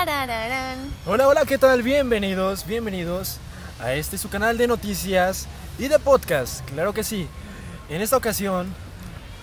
[0.00, 1.82] Hola, hola, ¿qué tal?
[1.82, 3.38] Bienvenidos, bienvenidos
[3.80, 7.26] a este su canal de noticias y de podcast, claro que sí.
[7.88, 8.72] En esta ocasión,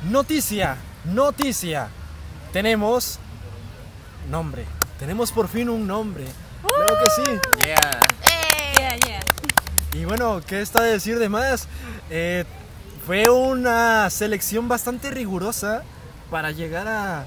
[0.09, 1.89] noticia, noticia.
[2.53, 3.19] Tenemos
[4.29, 4.63] nombre,
[4.97, 6.23] tenemos por fin un nombre,
[6.61, 7.39] claro que sí.
[7.65, 7.99] Yeah.
[8.23, 8.73] ¡Eh!
[8.77, 9.19] Yeah, yeah.
[9.91, 11.67] Y bueno, ¿qué está de decir de más?
[12.09, 12.45] Eh,
[13.05, 15.83] fue una selección bastante rigurosa
[16.31, 17.25] para llegar a,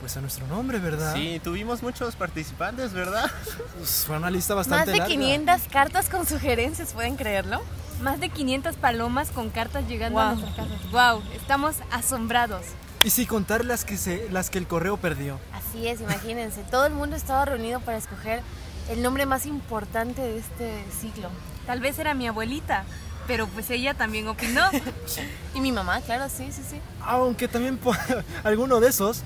[0.00, 1.14] pues a nuestro nombre, ¿verdad?
[1.14, 3.30] Sí, tuvimos muchos participantes, ¿verdad?
[3.78, 5.12] Pues fue una lista Más bastante de larga.
[5.14, 7.62] 500 cartas con sugerencias, ¿pueden creerlo?
[8.02, 10.28] Más de 500 palomas con cartas llegando Wow.
[10.28, 10.90] a nuestras casas.
[10.92, 12.62] Wow, estamos asombrados.
[13.04, 15.38] Y sin contar las que, se, las que el correo perdió.
[15.52, 16.62] Así es, imagínense.
[16.70, 18.42] Todo el mundo estaba reunido para escoger
[18.90, 21.28] el nombre más importante de este siglo.
[21.66, 22.84] Tal vez era mi abuelita,
[23.26, 24.62] pero pues ella también opinó.
[25.54, 26.78] Y mi mamá, claro, sí, sí, sí.
[27.00, 27.78] Aunque también
[28.44, 29.22] alguno de esos,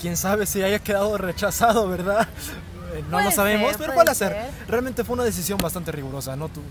[0.00, 2.28] quién sabe si haya quedado rechazado, ¿verdad?
[2.94, 4.32] Eh, No Puede lo sabemos, ser, pero puede ser.
[4.32, 4.50] ser.
[4.68, 6.48] Realmente fue una decisión bastante rigurosa, ¿no?
[6.48, 6.62] Tú.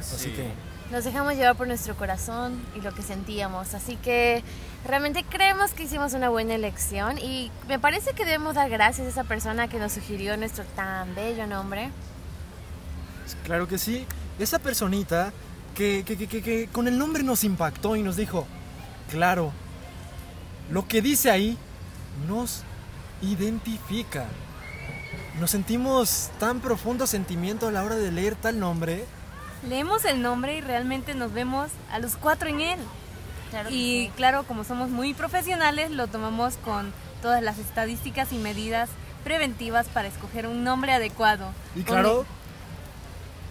[0.00, 0.30] Así Sí.
[0.32, 0.50] que.
[0.90, 3.72] Nos dejamos llevar por nuestro corazón y lo que sentíamos.
[3.72, 4.44] Así que
[4.86, 9.10] realmente creemos que hicimos una buena elección y me parece que debemos dar gracias a
[9.10, 11.90] esa persona que nos sugirió nuestro tan bello nombre.
[13.44, 14.06] Claro que sí.
[14.38, 15.32] Esa personita
[15.74, 18.46] que, que, que, que- que con el nombre nos impactó y nos dijo,
[19.10, 19.50] claro,
[20.70, 21.56] lo que dice ahí
[22.28, 22.64] nos
[23.22, 24.26] identifica.
[25.40, 29.04] Nos sentimos tan profundo sentimiento a la hora de leer tal nombre.
[29.68, 32.80] Leemos el nombre y realmente nos vemos a los cuatro en él.
[33.50, 34.12] Claro Y sí.
[34.16, 38.90] claro, como somos muy profesionales, lo tomamos con todas las estadísticas y medidas
[39.24, 41.46] preventivas para escoger un nombre adecuado.
[41.76, 42.26] Y claro,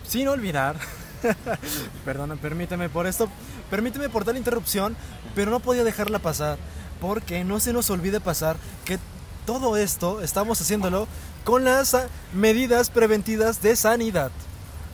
[0.07, 0.75] sin olvidar,
[2.05, 3.29] perdona, permíteme por esto,
[3.69, 4.97] permíteme por tal interrupción,
[5.35, 6.57] pero no podía dejarla pasar,
[6.99, 8.99] porque no se nos olvide pasar que
[9.45, 11.07] todo esto estamos haciéndolo
[11.43, 11.97] con las
[12.33, 14.31] medidas preventivas de sanidad.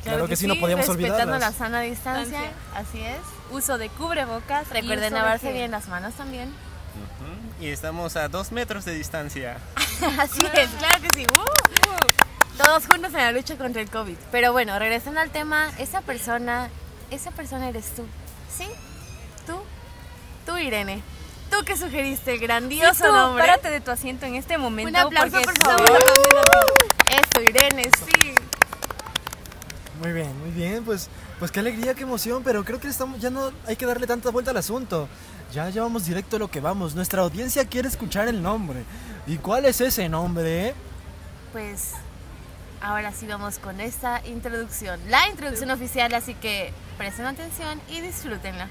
[0.04, 1.56] Claro, que, sí, no podíamos respetando la olvidarlas.
[1.56, 3.20] sana distancia, así es.
[3.52, 4.70] uso de cubrebocas.
[4.70, 6.54] Recuerden lavarse bien las manos también.
[7.60, 9.58] Y estamos a dos metros de distancia.
[10.20, 11.26] Así es, claro que sí.
[11.39, 12.64] ¡Uh!
[12.64, 14.16] Todos juntos en la lucha contra el COVID.
[14.32, 16.70] Pero bueno, regresando al tema, esa persona,
[17.10, 18.05] esa persona eres tú.
[18.55, 18.67] ¿Sí?
[19.48, 19.55] Tú,
[20.45, 21.02] tú Irene.
[21.49, 23.43] Tú que sugeriste Sí, grandioso tú, nombre.
[23.45, 24.89] párate de tu asiento en este momento.
[24.89, 26.03] Un aplauso, porque por favor.
[26.03, 27.15] ti.
[27.15, 28.35] Eso, Irene, sí.
[30.02, 31.09] Muy bien, muy bien, pues,
[31.39, 34.30] pues qué alegría, qué emoción, pero creo que estamos, ya no hay que darle tanta
[34.30, 35.08] vuelta al asunto.
[35.53, 36.93] Ya llevamos directo a lo que vamos.
[36.93, 38.83] Nuestra audiencia quiere escuchar el nombre.
[39.25, 40.75] ¿Y cuál es ese nombre?
[41.53, 41.93] Pues
[42.81, 44.99] ahora sí vamos con esta introducción.
[45.08, 48.67] La introducción oficial, así que presten atención y disfrútenla.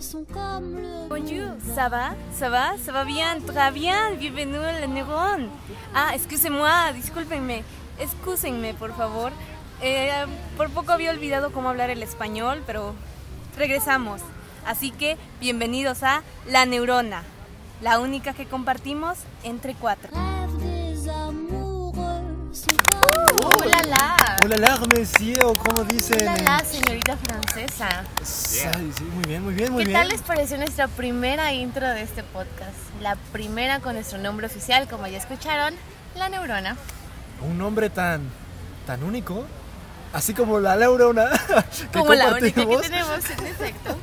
[0.00, 2.10] Sont comme le Bonjour, ça va?
[2.32, 2.76] Ça va?
[2.84, 3.40] Ça va bien?
[3.40, 5.48] Très bien, bienvenue la Neuron.
[5.94, 7.64] Ah, excusez-moi, discúlpenme.
[7.98, 9.32] Excúsenme, por favor.
[9.82, 10.10] Eh,
[10.56, 12.94] por poco había olvidado cómo hablar el español, pero
[13.56, 14.20] regresamos.
[14.66, 17.22] Así que, bienvenidos a La Neurona,
[17.80, 20.10] la única que compartimos entre cuatro.
[23.88, 24.36] La!
[24.42, 26.28] Hola, la, monsieur, o como dicen.
[26.28, 27.88] ¡Hola, la, señorita francesa!
[28.74, 30.00] Ay, sí, muy bien, muy bien, muy ¿Qué bien.
[30.00, 32.76] tal les pareció nuestra primera intro de este podcast?
[33.00, 35.74] La primera con nuestro nombre oficial, como ya escucharon,
[36.14, 36.76] La Neurona.
[37.40, 38.22] Un nombre tan,
[38.86, 39.44] tan único,
[40.12, 41.28] así como la neurona
[41.92, 43.96] que Como la única que tenemos, en efecto.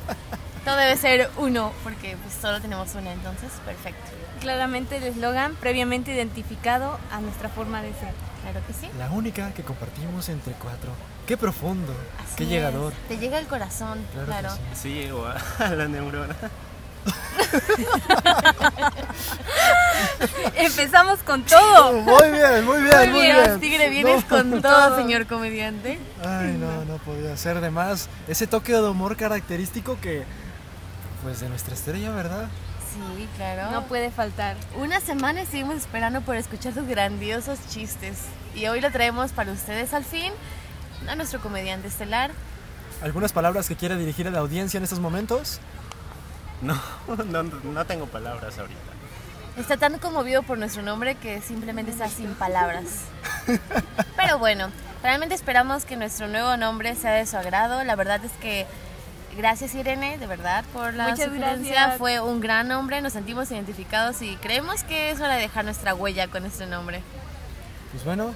[0.64, 4.10] Todo debe ser uno, porque pues solo tenemos una, entonces, perfecto.
[4.40, 8.25] Claramente el eslogan previamente identificado a nuestra forma de ser.
[8.52, 8.88] Claro que sí.
[8.98, 10.90] La única que compartimos entre cuatro.
[11.26, 11.92] Qué profundo,
[12.24, 12.50] Así qué es.
[12.50, 12.92] llegador.
[13.08, 14.60] Te llega al corazón, Claro sí.
[14.82, 16.36] Sí llegó a, a la neurona.
[20.56, 21.92] Empezamos con todo.
[22.02, 23.60] Muy bien, muy bien, muy Muy bien, bien.
[23.60, 24.28] Tigre, vienes No.
[24.28, 25.98] con todo, señor comediante.
[26.24, 28.08] Ay, no, no podía ser de más.
[28.28, 30.24] Ese toque de humor característico que,
[31.22, 32.48] pues, de nuestra estrella, ¿verdad?
[33.16, 33.70] Sí, claro.
[33.70, 34.56] No puede faltar.
[34.76, 38.24] Una semana estuvimos esperando por escuchar sus grandiosos chistes.
[38.54, 40.32] Y hoy lo traemos para ustedes al fin,
[41.08, 42.30] a nuestro comediante estelar.
[43.02, 45.60] ¿Algunas palabras que quiere dirigir a la audiencia en estos momentos?
[46.62, 46.80] No,
[47.24, 48.80] no, no tengo palabras ahorita.
[49.56, 53.04] Está tan conmovido por nuestro nombre que simplemente está sin palabras.
[54.16, 54.68] Pero bueno,
[55.02, 57.82] realmente esperamos que nuestro nuevo nombre sea de su agrado.
[57.84, 58.66] La verdad es que
[59.36, 61.72] gracias Irene, de verdad, por la Muchas sugerencia.
[61.72, 61.98] gracias.
[61.98, 65.94] Fue un gran nombre, nos sentimos identificados y creemos que es hora de dejar nuestra
[65.94, 67.02] huella con este nombre.
[67.92, 68.34] Pues bueno.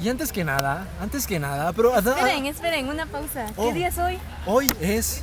[0.00, 3.46] Y antes que nada, antes que nada, pero Esperen, esperen, una pausa.
[3.56, 3.68] Oh.
[3.68, 4.18] ¿Qué día es hoy?
[4.46, 5.22] hoy es...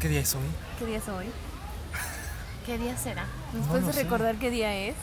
[0.00, 0.42] ¿Qué día es hoy?
[0.78, 1.26] ¿Qué día es hoy?
[2.66, 3.24] ¿Qué día será?
[3.54, 4.02] ¿Nos No puedes lo sé.
[4.02, 4.94] recordar qué día es?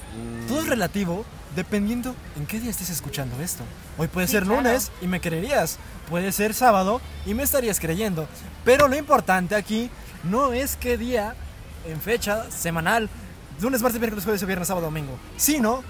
[0.47, 3.63] Todo es relativo dependiendo en qué día estés escuchando esto.
[3.97, 4.61] Hoy puede Sí, ser claro.
[4.61, 5.77] lunes y me creerías.
[6.09, 8.27] Puede ser sábado y me estarías creyendo.
[8.63, 9.89] Pero lo importante aquí
[10.23, 11.35] no es qué día
[11.87, 13.09] en fecha semanal,
[13.61, 15.83] lunes, martes, miércoles, jueves, viernes, sábado, domingo, sino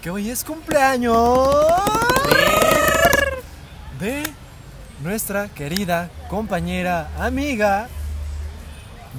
[0.00, 1.48] que hoy es cumpleaños
[4.00, 4.22] de
[5.02, 7.88] nuestra querida compañera, amiga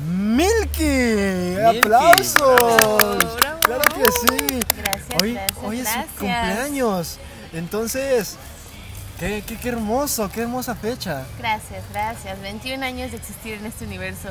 [0.07, 0.83] Milky.
[0.83, 2.41] Milky, ¡Aplausos!
[2.41, 2.97] bravo,
[3.37, 3.59] bravo.
[3.61, 4.59] Claro que sí.
[4.77, 7.19] Gracias, Hoy, gracias, hoy es su cumpleaños.
[7.55, 8.37] Entonces,
[9.19, 11.25] qué, qué, qué hermoso, qué hermosa fecha.
[11.39, 12.41] Gracias, gracias.
[12.41, 14.29] 21 años de existir en este universo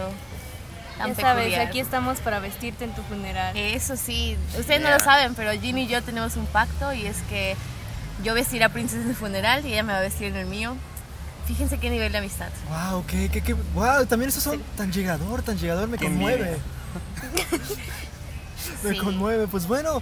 [0.99, 1.67] tan Ya sabes, peculiar.
[1.67, 3.57] aquí estamos para vestirte en tu funeral.
[3.57, 7.17] Eso sí, ustedes no lo saben, pero Ginny y yo tenemos un pacto y es
[7.29, 7.57] que
[8.23, 10.47] yo vestiré a Princesa en su funeral y ella me va a vestir en el
[10.47, 10.77] mío.
[11.47, 12.49] Fíjense qué nivel de amistad.
[12.69, 16.57] Wow, qué, qué, qué, wow, también esos son tan llegador, tan llegador, me Qué conmueve.
[18.83, 18.99] me Sí.
[18.99, 19.47] conmueve.
[19.49, 20.01] Pues bueno,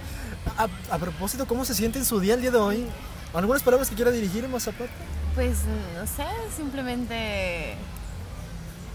[0.59, 2.87] a, a propósito, ¿cómo se siente en su día el día de hoy?
[3.35, 4.93] ¿Algunas palabras que quiera dirigir más aparte?
[5.35, 5.59] Pues
[5.97, 7.75] no sé, simplemente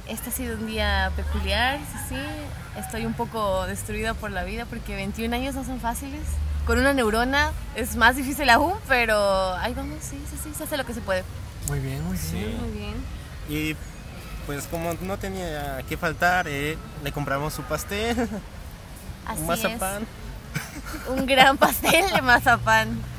[0.07, 2.79] este ha sido un día peculiar, sí, sí.
[2.79, 6.21] Estoy un poco destruida por la vida porque 21 años no son fáciles.
[6.67, 10.77] Con una neurona es más difícil aún, pero ahí vamos, sí, sí, sí, se hace
[10.77, 11.23] lo que se puede.
[11.67, 12.23] Muy bien, muy bien.
[12.29, 12.57] Sí.
[12.59, 12.93] Muy bien.
[13.49, 13.75] Y
[14.45, 18.15] pues como no tenía que faltar, eh, le compramos su pastel,
[19.25, 20.03] Así un mazapán.
[20.03, 21.09] es.
[21.09, 22.99] Un gran pastel de mazapán.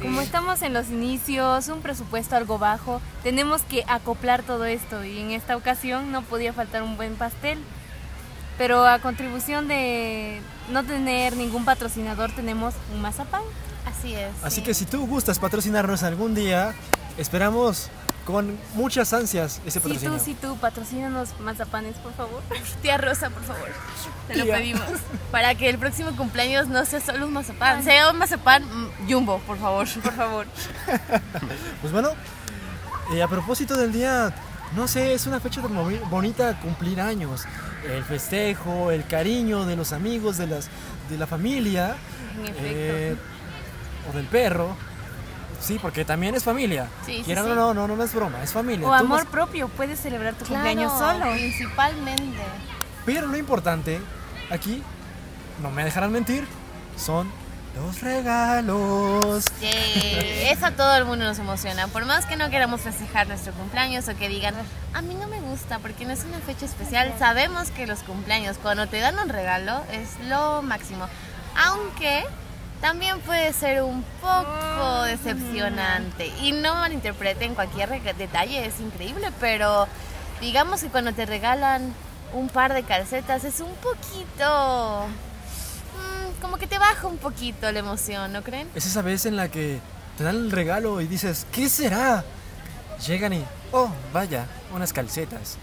[0.00, 0.06] Sí.
[0.06, 5.18] Como estamos en los inicios, un presupuesto algo bajo, tenemos que acoplar todo esto y
[5.18, 7.58] en esta ocasión no podía faltar un buen pastel.
[8.58, 13.42] Pero a contribución de no tener ningún patrocinador tenemos un mazapán.
[13.86, 14.32] Así es.
[14.42, 14.62] Así sí.
[14.62, 16.74] que si tú gustas patrocinarnos algún día,
[17.16, 17.90] esperamos
[18.32, 20.16] con muchas ansias ese Si patrocinio.
[20.18, 22.42] tú, si tú, patrocínanos mazapanes, por favor.
[22.82, 23.68] Tía Rosa, por favor.
[24.28, 24.82] Te lo pedimos.
[25.30, 28.64] Para que el próximo cumpleaños no sea solo un mazapán, sea un mazapán
[29.08, 29.86] jumbo, por favor.
[30.02, 30.46] Por favor.
[31.80, 32.10] Pues bueno,
[33.12, 34.34] eh, a propósito del día,
[34.76, 35.74] no sé, es una fecha tan
[36.10, 37.44] bonita cumplir años.
[37.84, 40.68] El festejo, el cariño de los amigos, de, las,
[41.08, 41.96] de la familia,
[42.38, 42.60] En efecto.
[42.62, 43.16] eh,
[44.12, 44.76] o del perro.
[45.60, 46.88] Sí, porque también es familia.
[47.04, 47.50] Sí, sí, Quieran sí.
[47.50, 48.86] o no, no, no, no es broma, es familia.
[48.86, 51.30] o Tú amor vas- propio, puedes celebrar tu cumpleaños solo.
[51.32, 52.42] Principalmente.
[53.04, 54.00] Pero lo importante
[54.50, 54.82] aquí,
[55.62, 56.46] no me dejarán mentir,
[56.96, 57.30] son
[57.76, 59.44] los regalos.
[59.60, 60.48] Yay.
[60.50, 61.86] Eso a todo el mundo nos emociona.
[61.88, 64.54] Por más que no queramos festejar nuestro cumpleaños o que digan,
[64.94, 68.56] a mí no me gusta porque no es una fecha especial, sabemos que los cumpleaños,
[68.58, 71.06] cuando te dan un regalo, es lo máximo.
[71.66, 72.24] Aunque
[72.80, 76.28] también puede ser un poco decepcionante.
[76.42, 79.86] Y no malinterpreten cualquier detalle, es increíble, pero
[80.40, 81.94] digamos que cuando te regalan
[82.32, 85.06] un par de calcetas es un poquito...
[85.96, 88.68] mm, como que te baja un poquito la emoción, ¿no creen?
[88.74, 89.78] Es esa vez en la que
[90.16, 92.24] te dan el regalo y dices, ¿qué será?
[93.06, 95.56] Llegan y, oh, vaya, unas calcetas.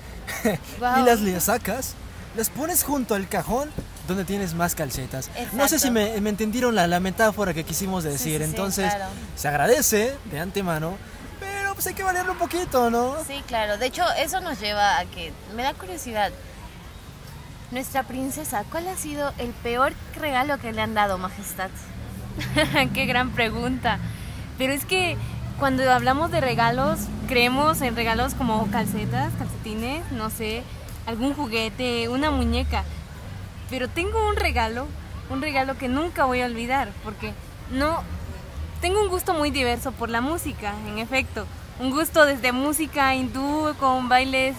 [0.80, 1.02] Guau.
[1.02, 1.94] y las le sacas,
[2.36, 3.70] las pones junto al cajón
[4.08, 5.30] donde tienes más calcetas.
[5.54, 8.94] No sé si me, me entendieron la, la metáfora que quisimos decir, sí, sí, entonces
[8.94, 9.12] claro.
[9.36, 10.98] se agradece de antemano,
[11.40, 13.16] pero pues hay que valerlo un poquito, ¿no?
[13.26, 13.78] Sí, claro.
[13.78, 16.32] De hecho, eso nos lleva a que me da curiosidad.
[17.72, 21.70] Nuestra princesa, ¿cuál ha sido el peor regalo que le han dado, Majestad?
[22.94, 24.00] Qué gran pregunta.
[24.58, 25.18] Pero es que
[25.60, 30.64] cuando hablamos de regalos, creemos en regalos como calcetas, calcetines, no sé,
[31.06, 32.84] algún juguete, una muñeca.
[33.70, 34.88] Pero tengo un regalo,
[35.30, 37.34] un regalo que nunca voy a olvidar, porque
[37.72, 38.04] no
[38.82, 41.46] tengo un gusto muy diverso por la música, en efecto.
[41.80, 44.56] Un gusto desde música hindú con bailes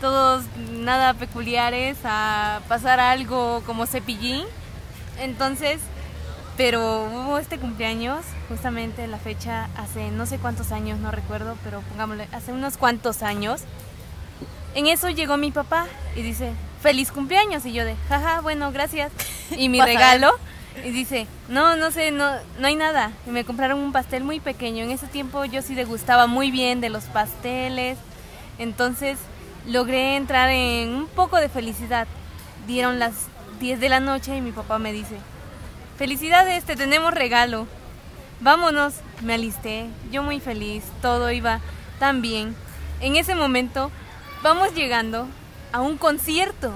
[0.00, 4.44] todos nada peculiares a pasar algo como cepillín.
[5.20, 5.80] Entonces,
[6.56, 11.80] pero hubo este cumpleaños, justamente la fecha hace no sé cuántos años, no recuerdo, pero
[11.82, 13.62] pongámosle, hace unos cuantos años.
[14.74, 17.64] En eso llegó mi papá y dice, feliz cumpleaños.
[17.64, 19.12] Y yo de, jaja, bueno, gracias.
[19.56, 20.32] Y mi regalo,
[20.84, 23.12] y dice, no, no sé, no, no hay nada.
[23.26, 24.82] Y me compraron un pastel muy pequeño.
[24.82, 27.98] En ese tiempo yo sí degustaba muy bien de los pasteles.
[28.58, 29.18] Entonces
[29.66, 32.06] logré entrar en un poco de felicidad.
[32.66, 33.12] Dieron las
[33.60, 35.16] 10 de la noche y mi papá me dice,
[35.98, 37.66] felicidades, te tenemos regalo.
[38.40, 41.60] Vámonos, me alisté, yo muy feliz, todo iba
[42.00, 42.56] tan bien.
[43.00, 43.90] En ese momento
[44.42, 45.28] vamos llegando
[45.72, 46.72] a un concierto.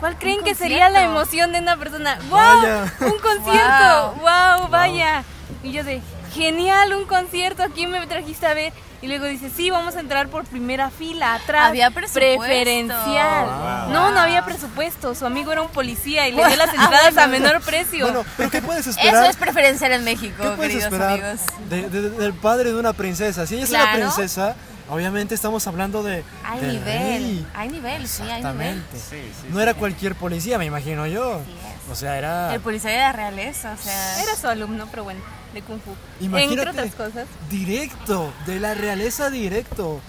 [0.00, 2.18] ¿Cuál creen que sería la emoción de una persona?
[2.30, 2.38] ¡Wow!
[2.38, 2.92] Vaya.
[3.00, 4.14] ¡Un concierto!
[4.20, 4.68] ¡Wow!
[4.70, 5.24] vaya!
[5.64, 6.00] Y yo de,
[6.34, 8.72] genial, un concierto, aquí me trajiste a ver.
[9.00, 11.68] Y luego dice, sí, vamos a entrar por primera fila, atrás.
[11.68, 12.38] Había presupuesto.
[12.40, 13.46] Preferencial.
[13.46, 13.92] Wow.
[13.92, 15.14] No, no había presupuesto.
[15.14, 18.04] Su amigo era un policía y le dio las entradas a menor precio.
[18.06, 19.30] Bueno, pero ¿qué puedes Eso esperar?
[19.30, 21.40] es preferencial en México, ¿Qué puedes queridos esperar amigos.
[21.68, 23.46] de- de- del padre de una princesa?
[23.46, 24.56] Si ella es una princesa,
[24.90, 26.24] obviamente estamos hablando de.
[26.44, 27.46] Hay del nivel, rey.
[27.54, 28.78] hay nivel, sí, hay nivel.
[28.78, 28.98] Exactamente.
[28.98, 31.40] Sí, sí, No era cualquier policía, me imagino yo.
[31.90, 32.54] O sea, era.
[32.54, 34.22] El policía de la realeza, o sea...
[34.22, 35.20] Era su alumno, pero bueno,
[35.54, 35.94] de Kung Fu.
[36.20, 36.60] Imagínate.
[36.60, 37.26] Entre otras cosas.
[37.48, 40.00] Directo, de la realeza directo.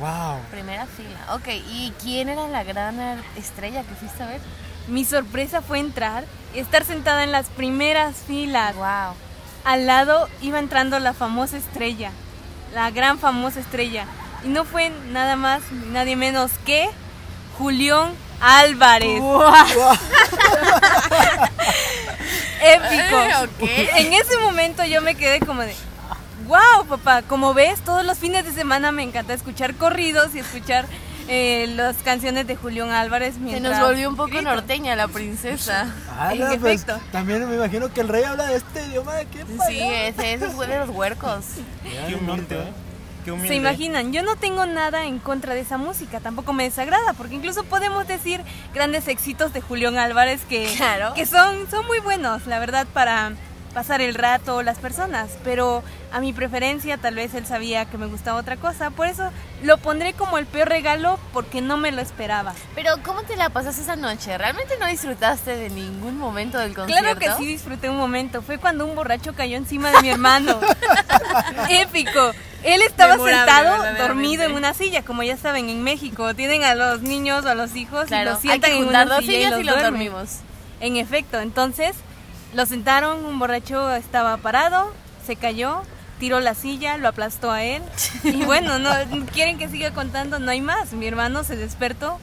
[0.00, 0.38] Wow.
[0.50, 1.34] Primera fila.
[1.34, 2.98] Ok, ¿y quién era la gran
[3.36, 4.40] estrella que fuiste a ver?
[4.86, 8.74] Mi sorpresa fue entrar y estar sentada en las primeras filas.
[8.76, 9.14] Wow.
[9.64, 12.10] Al lado iba entrando la famosa estrella,
[12.74, 14.06] la gran famosa estrella.
[14.44, 16.88] Y no fue nada más ni nadie menos que
[17.58, 19.20] Julián Álvarez.
[22.62, 23.16] Épico.
[23.16, 23.62] Eh, ok.
[23.96, 25.74] En ese momento yo me quedé como de,
[26.46, 30.86] wow, papá, como ves, todos los fines de semana me encanta escuchar corridos y escuchar
[31.28, 33.34] eh, las canciones de Julián Álvarez.
[33.34, 34.42] Se mientras nos volvió un poco grito.
[34.44, 35.92] norteña la princesa.
[36.18, 39.12] Ala, En pues, también me imagino que el rey habla de este idioma.
[39.30, 39.68] ¿Qué pasa?
[39.68, 41.44] Sí, ese, ese fue de los huercos.
[41.82, 42.87] Qué humilde, ¿eh?
[43.28, 43.48] Qué humilde.
[43.48, 47.34] Se imaginan, yo no tengo nada en contra de esa música, tampoco me desagrada, porque
[47.34, 48.40] incluso podemos decir
[48.72, 51.12] grandes éxitos de Julián Álvarez que, Claro.
[51.14, 53.32] que son, son muy buenos, la verdad, para
[53.78, 58.06] pasar el rato las personas, pero a mi preferencia tal vez él sabía que me
[58.06, 59.30] gustaba otra cosa, por eso
[59.62, 62.54] lo pondré como el peor regalo porque no me lo esperaba.
[62.74, 64.36] Pero, ¿cómo te la pasaste esa noche?
[64.36, 67.04] ¿Realmente no disfrutaste de ningún momento del concierto?
[67.04, 68.42] Claro que sí disfruté un momento.
[68.42, 70.58] Fue cuando un borracho cayó encima de mi hermano.
[71.70, 72.32] Épico.
[72.64, 76.74] Él estaba Memorable, sentado dormido en una silla, como ya saben, en México tienen a
[76.74, 79.50] los niños o a los hijos y los hay sientan en una dos silla y
[79.50, 79.92] los y los duermen.
[79.92, 80.38] dormimos.
[80.80, 81.94] En efecto, entonces
[82.54, 84.92] lo sentaron, un borracho estaba parado,
[85.26, 85.82] se cayó,
[86.18, 87.82] tiró la silla, lo aplastó a él
[88.24, 88.90] y bueno, no
[89.32, 90.92] quieren que siga contando, no hay más.
[90.92, 92.18] Mi hermano se despertó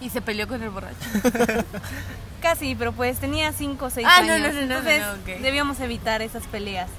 [0.00, 0.96] Y se peleó con el borracho.
[2.42, 4.54] casi, pero pues tenía 5 o 6 Ah, no, años.
[4.54, 5.02] no, no, no, entonces
[5.42, 6.90] debíamos evitar esas peleas.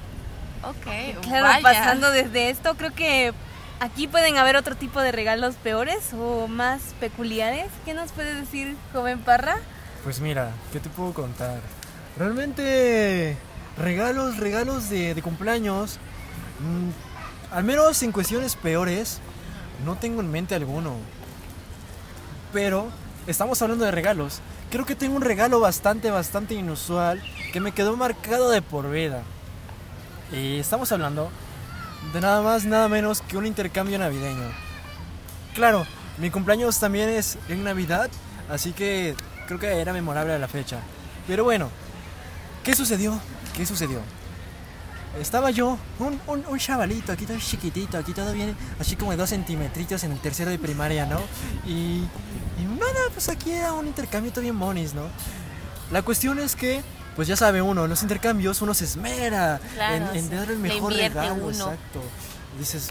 [0.64, 1.62] Ok, Claro, vaya.
[1.62, 3.32] pasando desde esto, creo que
[3.80, 7.68] aquí pueden haber otro tipo de regalos peores o más peculiares.
[7.86, 9.58] ¿Qué nos puede decir, joven Parra?
[10.04, 11.60] Pues mira, ¿qué te puedo contar?
[12.18, 13.38] Realmente,
[13.78, 16.00] regalos, regalos de, de cumpleaños,
[16.60, 19.20] mm, al menos en cuestiones peores,
[19.86, 20.96] no tengo en mente alguno.
[22.54, 22.88] Pero,
[23.28, 24.40] estamos hablando de regalos.
[24.72, 29.24] Creo que tengo un regalo bastante, bastante inusual que me quedó marcado de por vida.
[30.32, 31.30] Y estamos hablando
[32.14, 34.50] de nada más, nada menos que un intercambio navideño.
[35.54, 35.86] Claro,
[36.18, 38.10] mi cumpleaños también es en Navidad,
[38.50, 39.16] así que
[39.48, 40.80] creo que era memorable la fecha.
[41.28, 41.70] Pero bueno,
[42.66, 43.18] ¿qué sucedió?
[43.56, 44.02] ¿Qué sucedió?
[45.20, 49.18] Estaba yo, un, un, un chavalito, aquí todo chiquitito, aquí todo bien, así como de
[49.18, 51.22] dos centímetritos en el tercero de primaria, ¿no?
[51.66, 52.00] Y,
[52.60, 55.04] y nada, pues aquí era un intercambio todo bien monis, ¿no?
[55.92, 56.82] La cuestión es que,
[57.16, 60.36] pues ya sabe uno, en los intercambios uno se esmera Claro, en, en sí.
[60.36, 61.50] dar el mejor regalo, uno.
[61.50, 62.02] exacto.
[62.60, 62.90] Dices,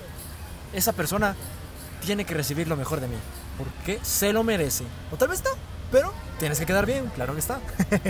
[0.73, 1.37] esa persona
[2.07, 3.17] tiene que recibir lo mejor de mí,
[3.59, 4.85] porque se lo merece.
[5.13, 5.51] O tal vez no,
[5.93, 7.61] pero tienes que quedar bien, claro que está.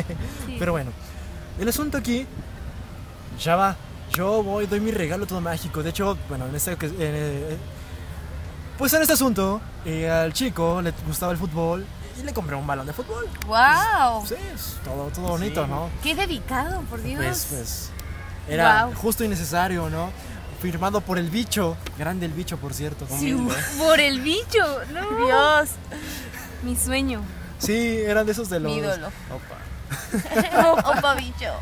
[0.59, 0.93] Pero bueno,
[1.59, 2.27] el asunto aquí
[3.43, 3.77] ya va.
[4.13, 5.83] Yo voy, doy mi regalo todo mágico.
[5.83, 7.57] De hecho, bueno, en este, oca- eh,
[8.79, 11.85] pues en este asunto, eh, al chico le gustaba el fútbol
[12.21, 13.27] y le compré un balón de fútbol.
[13.47, 14.25] ¡Wow!
[14.27, 15.89] Sí, es todo, todo bonito, ¿no?
[16.03, 17.19] ¡Qué dedicado, por Dios!
[17.25, 17.91] Pues, pues,
[18.49, 20.11] era justo y necesario, ¿no?
[20.61, 23.07] Firmado por el bicho, grande el bicho, por cierto.
[23.11, 23.55] Humilde.
[23.79, 25.27] Por el bicho, no.
[25.27, 25.71] Dios,
[26.63, 27.21] Mi sueño.
[27.59, 28.71] Sí, eran de esos de los.
[28.73, 29.09] mi ídolo.
[29.09, 29.59] Opa.
[30.99, 31.53] Opa, bicho.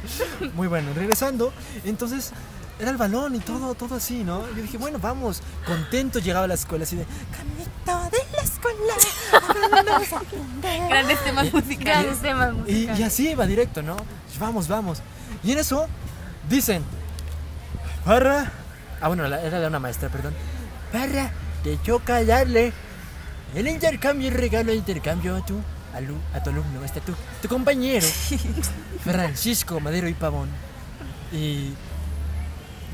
[0.55, 1.53] Muy bueno, regresando,
[1.85, 2.33] entonces
[2.79, 4.47] era el balón y todo, todo así, ¿no?
[4.49, 8.95] Yo dije, bueno, vamos, contento llegaba a la escuela así de, caminito de la escuela.
[10.13, 10.89] a aprender".
[10.89, 11.85] Grandes temas musicales.
[11.85, 12.99] Grandes temas Y, musicales.
[12.99, 13.97] y así iba directo, ¿no?
[14.41, 14.99] Vamos, vamos.
[15.45, 15.87] Y en eso
[16.49, 16.83] dicen,
[18.05, 18.51] Parra,
[19.01, 20.35] ah bueno, la- era de una maestra, perdón.
[20.93, 21.31] Parra,
[21.63, 22.73] te choca darle
[23.55, 25.37] el intercambio, el regalo de intercambio
[25.95, 28.07] a alu- a tu alumno, este tu, tu compañero,
[29.05, 30.49] Francisco Madero y Pavón.
[31.33, 31.73] Y...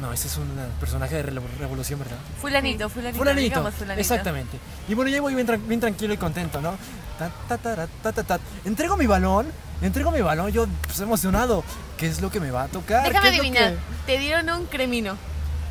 [0.01, 2.19] No, ese es un personaje de Revolución, ¿verdad?
[2.41, 3.19] Fulanito, fulanito.
[3.19, 4.01] Fulanito, fulanito.
[4.01, 4.57] exactamente.
[4.89, 6.77] Y bueno, ya voy bien, bien tranquilo y contento, ¿no?
[7.19, 8.39] Ta, ta, ta, ta, ta.
[8.65, 9.47] Entrego mi balón,
[9.83, 11.65] entrego mi balón, yo pues, emocionado.
[11.97, 13.09] ¿Qué es lo que me va a tocar?
[13.09, 13.73] Déjame ¿Qué es lo adivinar.
[13.75, 15.17] que- Te dieron un cremino,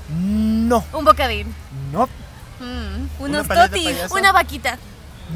[0.09, 1.55] No, un bocadín,
[1.93, 2.07] no,
[2.59, 4.77] mm, Unos totis, una vaquita,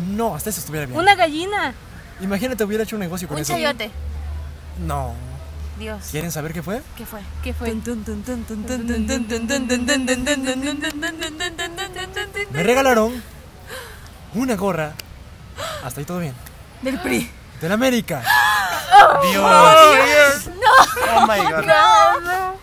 [0.10, 0.98] no, hasta eso estuviera bien.
[1.00, 1.74] una gallina.
[2.22, 3.54] Imagínate, hubiera hecho un negocio con un eso.
[3.54, 3.92] chayote.
[4.86, 5.14] No,
[5.80, 6.08] Dios.
[6.12, 6.82] ¿Quieren saber qué fue?
[6.96, 7.20] ¿Qué fue?
[7.44, 7.74] ¿Qué fue?
[12.52, 13.24] Me regalaron
[14.36, 14.94] una gorra.
[15.84, 16.34] Hasta ahí todo bien.
[16.82, 17.30] Del PRI.
[17.60, 18.24] Del América.
[19.30, 19.44] Dios.
[21.14, 21.66] Oh my god.
[21.66, 22.54] No, no.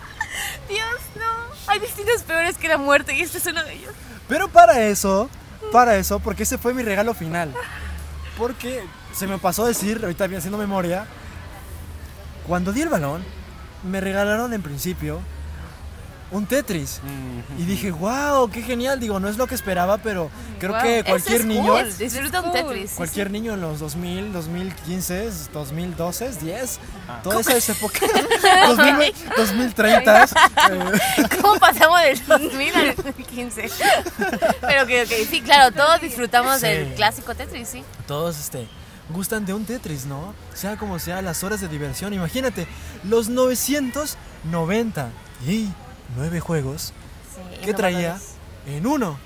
[0.69, 1.27] Dios, no.
[1.67, 3.93] Hay destinos peores que la muerte y este es uno de ellos.
[4.29, 5.31] Pero para eso,
[5.73, 7.53] para eso, porque ese fue mi regalo final.
[8.37, 11.07] Porque se me pasó a decir, ahorita bien haciendo memoria,
[12.47, 13.23] cuando di el balón,
[13.83, 15.21] me regalaron en principio
[16.31, 17.01] un Tetris.
[17.03, 19.01] Mm, Y dije, wow, qué genial.
[19.01, 20.83] Digo, no es lo que esperaba, pero creo Wow.
[20.83, 21.97] que cualquier es niño, cool.
[21.97, 22.53] Disfruta un.
[22.53, 22.91] Tetris.
[22.91, 27.21] sí, cualquier niño en los 2000, 2015, 2012, 10, Ah.
[27.23, 28.01] toda esa, esa época,
[28.69, 31.23] 2000, 2030, eh, sí.
[31.41, 33.71] ¿Cómo pasamos del 2000 al 2015?
[34.61, 36.67] Pero que, ok, sí, claro, todos disfrutamos Sí.
[36.67, 37.83] del clásico Tetris, sí.
[38.07, 38.69] todos este,
[39.09, 40.35] gustan de un Tetris, ¿no?
[40.53, 42.13] Sea como sea, las horas de diversión.
[42.13, 42.67] Imagínate,
[43.05, 45.09] los 990
[45.47, 45.69] y
[46.17, 46.93] 9 juegos
[47.35, 48.19] sí que traía
[48.67, 49.19] en uno.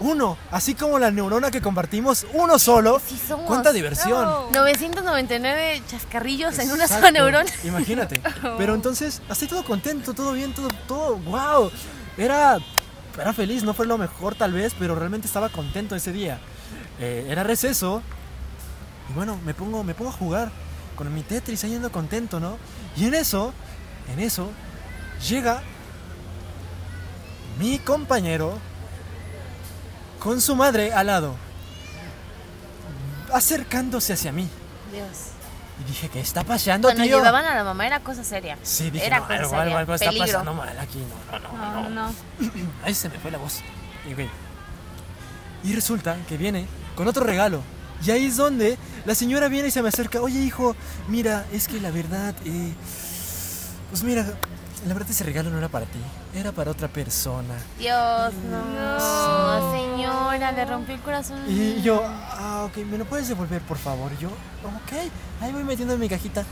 [0.00, 3.00] Uno, así como la neurona que compartimos, uno solo.
[3.06, 3.46] Sí somos.
[3.46, 4.24] ¿Cuánta diversión?
[4.24, 4.50] No.
[4.50, 7.50] 999 chascarrillos en una sola neurona.
[7.62, 8.20] Imagínate.
[8.58, 11.70] Pero entonces, así todo contento, todo bien, todo, todo, wow.
[12.18, 12.58] Era,
[13.18, 16.38] era feliz, no fue lo mejor tal vez, pero realmente estaba contento ese día.
[17.00, 18.02] Eh, era receso.
[19.10, 20.50] Y bueno, me pongo, me pongo a jugar
[20.96, 22.56] con mi Tetris ahí ando contento, ¿no?
[22.96, 23.52] Y en eso,
[24.12, 24.48] en eso,
[25.28, 25.62] llega
[27.58, 28.58] mi compañero
[30.18, 31.36] con su madre al lado,
[33.32, 34.48] acercándose hacia mí.
[34.92, 35.08] Dios.
[35.80, 37.16] Y dije, ¿qué está pasando, Cuando tío?
[37.18, 38.56] llevaban a la mamá era cosa seria.
[38.62, 39.62] Sí, dije, era no, cosa algo, seria.
[39.64, 40.26] algo, algo está Peligro.
[40.26, 40.98] pasando mal aquí,
[41.32, 42.14] no, no, no, No, no.
[42.84, 43.60] Ahí se me fue la voz.
[45.64, 47.62] Y resulta que viene con otro regalo.
[48.04, 50.20] Y ahí es donde la señora viene y se me acerca.
[50.20, 50.76] Oye, hijo,
[51.08, 52.72] mira, es que la verdad, eh,
[53.90, 54.26] pues mira,
[54.86, 55.98] la verdad ese regalo no era para ti,
[56.34, 57.54] era para otra persona.
[57.78, 59.72] Dios, no.
[59.72, 61.40] Señora, le rompió el corazón.
[61.48, 64.12] Y yo, ah, ok, ¿me lo puedes devolver, por favor?
[64.18, 65.10] Y yo, ok,
[65.40, 66.44] ahí voy metiendo en mi cajita.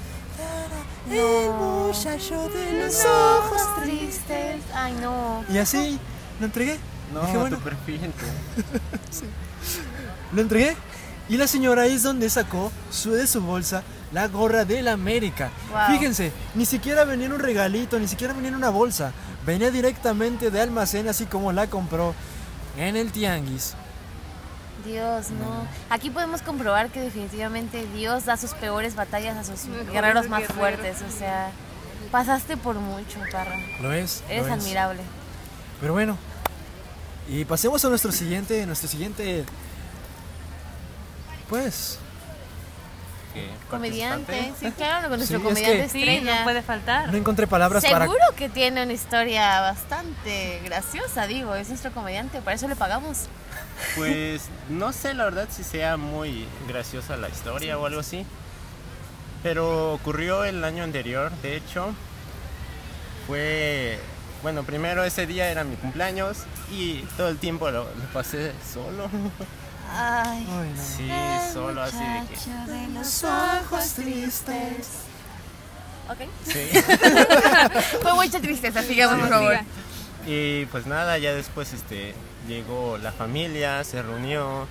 [1.11, 3.61] El muchacho de los ojos.
[3.61, 4.62] ojos tristes.
[4.75, 5.45] Ay, no.
[5.49, 5.99] Y así,
[6.41, 6.79] lo entregué.
[7.12, 8.01] No, Dije, bueno, tu perfil.
[10.33, 10.75] Lo entregué
[11.33, 15.51] y la señora ahí es donde sacó su, de su bolsa la gorra del América.
[15.71, 15.97] Wow.
[15.97, 19.12] Fíjense, ni siquiera venía en un regalito, ni siquiera venía en una bolsa.
[19.47, 22.14] Venía directamente de almacén, así como la compró
[22.77, 23.73] en el tianguis.
[24.85, 25.66] Dios, no.
[25.88, 30.99] Aquí podemos comprobar que definitivamente Dios da sus peores batallas a sus guerreros más fuertes.
[31.01, 31.51] O sea,
[32.11, 33.57] pasaste por mucho, Parra.
[33.81, 34.23] ¿Lo es?
[34.29, 34.61] Eres lo es.
[34.61, 35.01] admirable.
[35.81, 36.18] Pero bueno,
[37.27, 39.47] y pasemos a nuestro siguiente, nuestro siguiente,
[41.53, 41.99] pues,
[43.35, 43.47] ¿Qué?
[43.69, 44.55] Comediante.
[44.59, 46.38] Sí, claro, con nuestro Sí, es comediante que- Sí, estrella.
[46.38, 47.11] no puede faltar.
[47.12, 48.07] no encontré palabras para...
[48.07, 51.55] Seguro que tiene una historia bastante graciosa, digo.
[51.55, 53.27] Es nuestro comediante, para eso le pagamos.
[53.97, 58.25] Pues no sé la verdad si sea muy graciosa la historia o algo así.
[59.43, 61.93] Pero ocurrió el año anterior, de hecho.
[63.27, 63.99] Fue,
[64.43, 66.38] bueno, primero ese día era mi cumpleaños
[66.71, 69.11] y todo el tiempo lo, lo pasé solo.
[69.94, 70.46] Ay.
[70.50, 70.83] Ay, no.
[70.83, 72.26] Sí, solo así de
[72.66, 72.72] que...
[72.72, 74.88] de los ojos tristes.
[76.09, 76.18] Ok.
[76.46, 76.68] Sí.
[78.02, 79.52] Fue mucha tristeza, sigamos, por Sí, favor.
[79.52, 79.64] siga.
[80.26, 82.14] Y pues nada, ya después este
[82.48, 84.66] llegó la familia, se reunió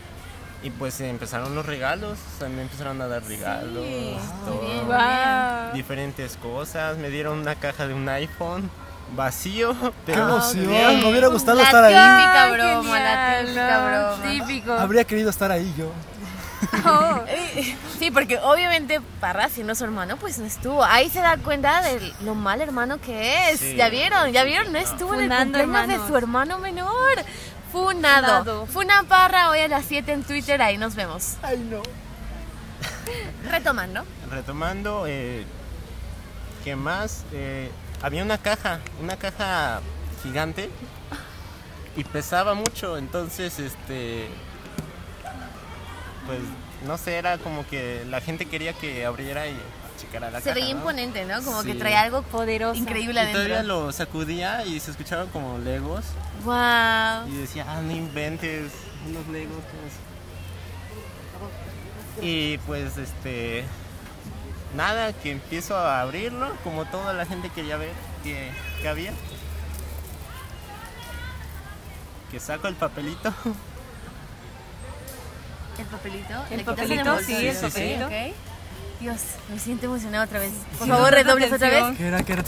[0.63, 3.85] y pues empezaron los regalos, o sea, me empezaron a dar regalos,
[4.45, 4.85] todo, muy bien.
[4.85, 5.73] Guau.
[5.73, 8.69] diferentes cosas, me dieron una caja de un iPhone
[9.15, 10.67] vacío, ¡Qué pero emoción!
[10.97, 11.03] ok.
[11.03, 11.93] Me hubiera gustado La estar ahí.
[11.93, 14.15] típica Ay, broma, la típica ¿no?
[14.17, 14.31] broma.
[14.31, 14.73] Típico.
[14.73, 15.91] Habría querido estar ahí yo.
[16.85, 17.19] Oh.
[17.97, 20.83] Sí, porque obviamente Parra, siendo su hermano, pues no estuvo.
[20.83, 23.59] Ahí se da cuenta de lo mal hermano que es.
[23.59, 23.75] Sí.
[23.75, 24.31] ¿Ya vieron?
[24.31, 24.71] ¿Ya vieron?
[24.71, 26.91] No estuvo en el cumpleaños de su hermano menor.
[27.71, 28.27] Funado.
[28.43, 28.65] Funado.
[28.67, 30.61] Funa Parra hoy a las 7 en Twitter.
[30.61, 31.33] Ahí nos vemos.
[31.41, 31.81] Ay, no.
[33.49, 34.03] Retomando.
[34.29, 35.45] retomando, eh,
[36.63, 37.23] ¿qué más?
[37.33, 37.69] Eh,
[38.01, 39.81] había una caja, una caja
[40.23, 40.69] gigante
[41.95, 44.27] y pesaba mucho, entonces este
[46.25, 46.39] pues
[46.87, 49.55] no sé, era como que la gente quería que abriera y
[49.99, 50.55] checara la Se caja.
[50.55, 50.79] veía ¿no?
[50.79, 51.43] imponente, ¿no?
[51.43, 52.79] Como que traía algo Poderosa.
[52.79, 56.05] increíble Y todavía lo sacudía y se escuchaban como legos
[56.43, 57.27] Wow.
[57.27, 58.71] y decía, ah, no inventes
[59.07, 59.57] unos legos.
[59.71, 59.93] pues".
[62.25, 63.65] Y pues este
[64.75, 67.91] nada, que empiezo a abrirlo como toda la gente quería ver
[68.23, 69.11] que, que había.
[72.31, 73.33] Que saco el papelito
[75.77, 76.33] El papelito.
[76.49, 77.95] El le quitas papelito, sí, el Sí, sí, sí.
[77.95, 78.05] papelito.
[78.05, 78.35] Ok.
[79.01, 79.17] Dios,
[79.49, 80.51] me siento emocionada otra vez.
[80.77, 81.97] Por Sí, favor, redobles otra vez.
[81.97, 82.43] Que era, que era.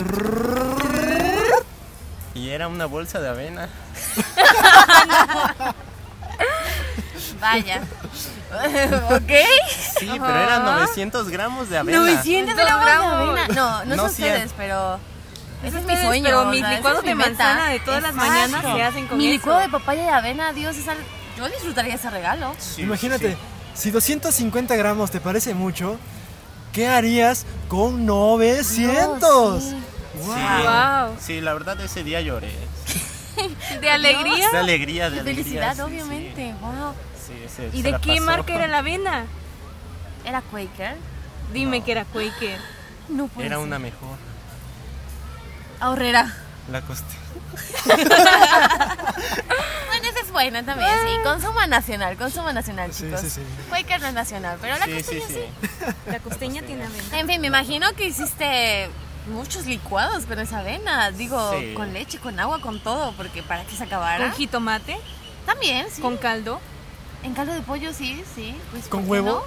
[2.36, 3.68] Y era una bolsa de avena.
[7.44, 7.82] Vaya.
[9.12, 9.32] ¿Ok?
[10.00, 11.98] Sí, pero eran 900 gramos de avena.
[12.00, 13.48] 900 gramos de avena.
[13.50, 15.00] No, no, No, son ustedes, pero...
[15.64, 16.26] Ese es mi sueño.
[16.26, 17.30] pero mis licuados de meta.
[17.30, 19.34] manzana de todas las mañanas se hacen con Mi eso.
[19.36, 21.04] licuado de papaya y avena, Dios, es algo-
[21.38, 22.54] yo disfrutaría ese regalo.
[22.60, 23.38] Sí, Imagínate, sí.
[23.74, 25.98] si 250 gramos te parece mucho,
[26.74, 29.64] ¿qué harías con 900?
[29.64, 29.78] Dios, sí.
[30.26, 30.36] Wow.
[30.36, 31.18] Sí, Wow.
[31.20, 32.52] sí, la verdad ese día lloré.
[33.82, 34.50] ¿De alegría?
[34.52, 35.44] De alegría, de De alegría.
[35.44, 36.54] felicidad, sí, obviamente.
[36.62, 36.94] Wow.
[37.26, 38.22] Sí, sí, ¿Y de qué pasó.
[38.26, 39.26] marca era la avena?
[40.26, 40.96] Era Quaker.
[41.52, 42.58] Dime que era Quaker.
[43.10, 43.66] No puede Era ser.
[43.66, 44.18] una mejor.
[45.82, 46.34] Ahorrera.
[46.72, 47.14] La costé.
[49.88, 51.18] Bueno, esa es buena también, sí.
[51.24, 53.22] Consuma nacional, consuma nacional, Sí, chicos.
[53.22, 53.42] sí, sí.
[53.70, 55.34] Quaker no es nacional, pero la Sí, sí, costeña sí.
[55.60, 55.86] sí.
[56.12, 57.20] La costeña tiene avena.
[57.20, 58.90] En fin, me imagino que hiciste
[59.28, 61.12] muchos licuados con esa avena.
[61.12, 61.74] Digo, Sí.
[61.76, 64.26] con leche, con agua, con todo, porque para que se acabara.
[64.30, 64.98] Con jitomate,
[65.46, 66.02] También, sí.
[66.02, 66.60] con caldo.
[67.24, 68.56] En caldo de pollo, sí, sí.
[68.72, 69.46] Pues, ¿Con ¿por qué huevo?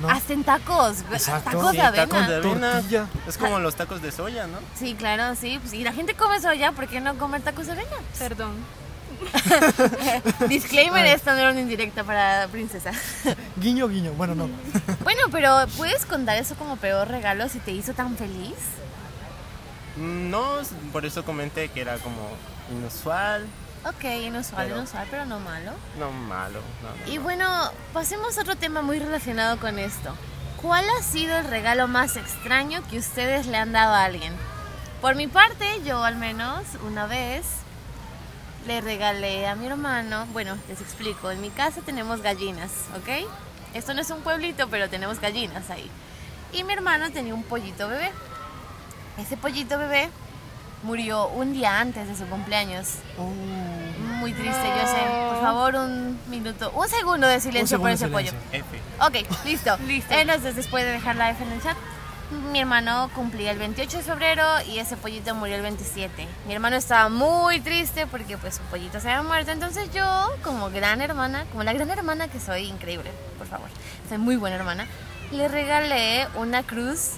[0.00, 0.08] no?
[0.08, 0.14] ¿No?
[0.14, 0.98] Hasta en tacos.
[1.12, 1.50] Exacto.
[1.50, 2.06] Tacos Sí, de avena.
[2.08, 2.72] tacos de avena.
[2.72, 3.06] Tortilla.
[3.28, 4.58] Es como los tacos de soya, ¿no?
[4.74, 5.58] Sí, claro, sí.
[5.60, 7.90] Pues, y la gente come soya, ¿por qué no comer tacos de avena?
[8.18, 8.52] Perdón.
[10.48, 12.90] Disclaimer, esta no era una indirecta para princesa.
[13.56, 14.12] Guiño, guiño.
[14.12, 14.48] Bueno, no.
[15.04, 18.54] bueno, pero ¿puedes contar eso como peor regalo si te hizo tan feliz?
[19.96, 20.44] Mm, No,
[20.92, 22.16] por eso comenté que era como
[22.72, 23.46] inusual,
[23.84, 25.72] Ok, inusual, Pero- inusual, pero no malo.
[25.98, 26.60] no malo.
[26.82, 27.22] no, no, Y no.
[27.22, 30.14] bueno, pasemos a otro tema muy relacionado con esto.
[30.60, 34.32] ¿Cuál ha sido el regalo más extraño que ustedes le han dado a alguien?
[35.00, 37.44] Por mi parte, yo al menos una vez
[38.68, 43.26] le regalé a mi hermano, bueno, les explico, en mi casa tenemos gallinas, ¿ok?
[43.74, 45.90] Esto no es un pueblito, pero tenemos gallinas ahí.
[46.52, 48.12] Y mi hermano tenía un pollito bebé.
[49.18, 50.10] Ese pollito bebé
[50.82, 52.96] murió un día antes de su cumpleaños.
[53.18, 53.30] Oh.
[54.18, 55.30] Muy triste, yo sé.
[55.30, 58.42] Por favor, un minuto, un segundo de silencio por segundo ese de pollo.
[58.50, 58.76] silencio.
[59.00, 59.26] F.
[59.26, 59.76] Ok, listo.
[59.86, 60.14] Listo.
[60.14, 61.76] Entonces, después de dejar la F en el chat,
[62.52, 66.26] mi hermano cumplía el 28 de febrero y ese pollito murió el 27.
[66.46, 69.50] Mi hermano estaba muy triste porque pues su pollito se había muerto.
[69.50, 73.68] Entonces yo, como gran hermana, como la gran hermana que soy, increíble, por favor,
[74.08, 74.86] soy muy buena hermana,
[75.30, 77.12] le regalé una cruz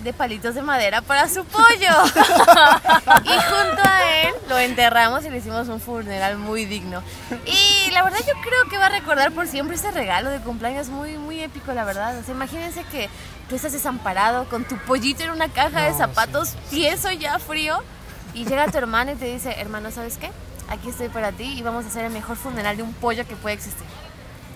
[0.00, 1.66] de palitos de madera para su pollo.
[3.24, 7.02] y junto a él lo enterramos y le hicimos un funeral muy digno.
[7.46, 10.88] Y la verdad yo creo que va a recordar por siempre ese regalo de cumpleaños
[10.88, 12.18] muy, muy épico, la verdad.
[12.18, 13.08] O sea, imagínense que
[13.48, 17.82] tú estás desamparado con tu pollito en una caja de zapatos, tieso ya frío,
[18.34, 20.30] y llega tu hermano y te dice, hermano, ¿sabes qué?
[20.68, 23.36] Aquí estoy para ti y vamos a hacer el mejor funeral de un pollo que
[23.36, 23.86] puede existir.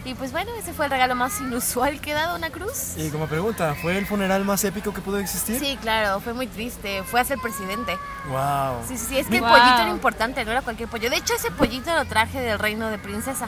[0.04, 2.94] Y pues bueno, ese fue el regalo más inusual que he dado, una cruz.
[2.96, 5.60] Y como pregunta, ¿fue el funeral más épico que pudo existir?
[5.60, 7.04] Sí, claro, fue muy triste.
[7.04, 7.96] Fue a ser presidente.
[8.28, 8.82] Wow.
[8.88, 11.08] Sí, sí, sí, es que el pollito era importante, no era cualquier pollo.
[11.08, 13.46] De hecho, ese pollito lo traje del reino de princesa.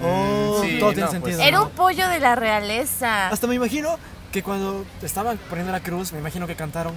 [0.00, 1.36] Oh, Mm, sí, todo tiene no, sentido.
[1.38, 3.28] pues, Era un pollo de la realeza.
[3.28, 3.98] Hasta me imagino
[4.30, 6.96] que cuando estaban poniendo la cruz, me imagino que cantaron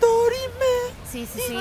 [0.00, 0.69] Dorime.
[1.10, 1.56] Sí, sí, sí.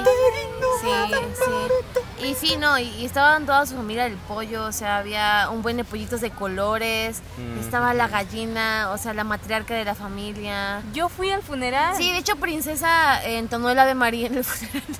[0.81, 0.89] Sí,
[1.35, 2.25] sí.
[2.27, 5.61] Y sí, no, y, y estaban toda su familia del pollo, o sea, había un
[5.61, 7.59] buen de pollitos de colores, Mm.
[7.59, 10.81] estaba la gallina, o sea, la matriarca de la familia.
[10.93, 11.95] Yo fui al funeral.
[11.95, 14.83] Sí, de hecho, Princesa entonó el Ave María en el funeral.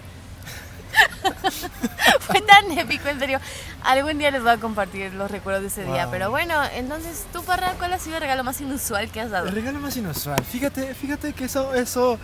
[2.21, 3.39] Fue tan épico, en serio.
[3.83, 6.07] Algún día les voy a compartir los recuerdos de ese día.
[6.11, 9.47] Pero bueno, entonces, tú, Parra, ¿cuál ha sido el regalo más inusual que has dado?
[9.47, 10.41] El regalo más inusual.
[10.43, 12.17] Fíjate, fíjate que eso, eso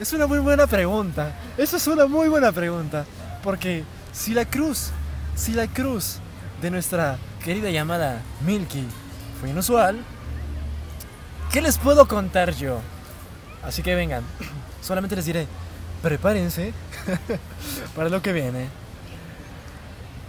[0.00, 1.32] es una muy buena pregunta.
[1.56, 3.04] Eso es una muy buena pregunta.
[3.42, 4.90] Porque si la cruz,
[5.34, 6.18] si la cruz
[6.62, 8.84] de nuestra querida llamada Milky
[9.40, 9.98] fue inusual,
[11.52, 12.80] ¿qué les puedo contar yo?
[13.62, 14.22] Así que vengan,
[14.82, 15.46] solamente les diré,
[16.02, 16.72] prepárense
[17.96, 18.68] para lo que viene.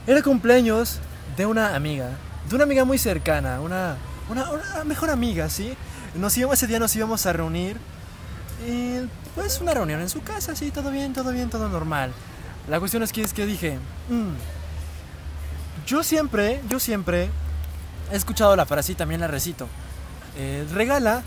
[0.07, 0.99] Era cumpleaños
[1.37, 2.09] de una amiga,
[2.49, 3.97] de una amiga muy cercana, una,
[4.29, 5.75] una, una mejor amiga, ¿sí?
[6.15, 7.77] Nos íbamos, ese día nos íbamos a reunir
[8.67, 12.11] y pues una reunión en su casa, sí, todo bien, todo bien, todo normal.
[12.67, 13.77] La cuestión es que, es que dije,
[14.09, 14.33] "Mm,
[15.87, 17.29] yo siempre, yo siempre
[18.11, 19.67] he escuchado la frase y también la recito.
[20.37, 21.23] eh, regala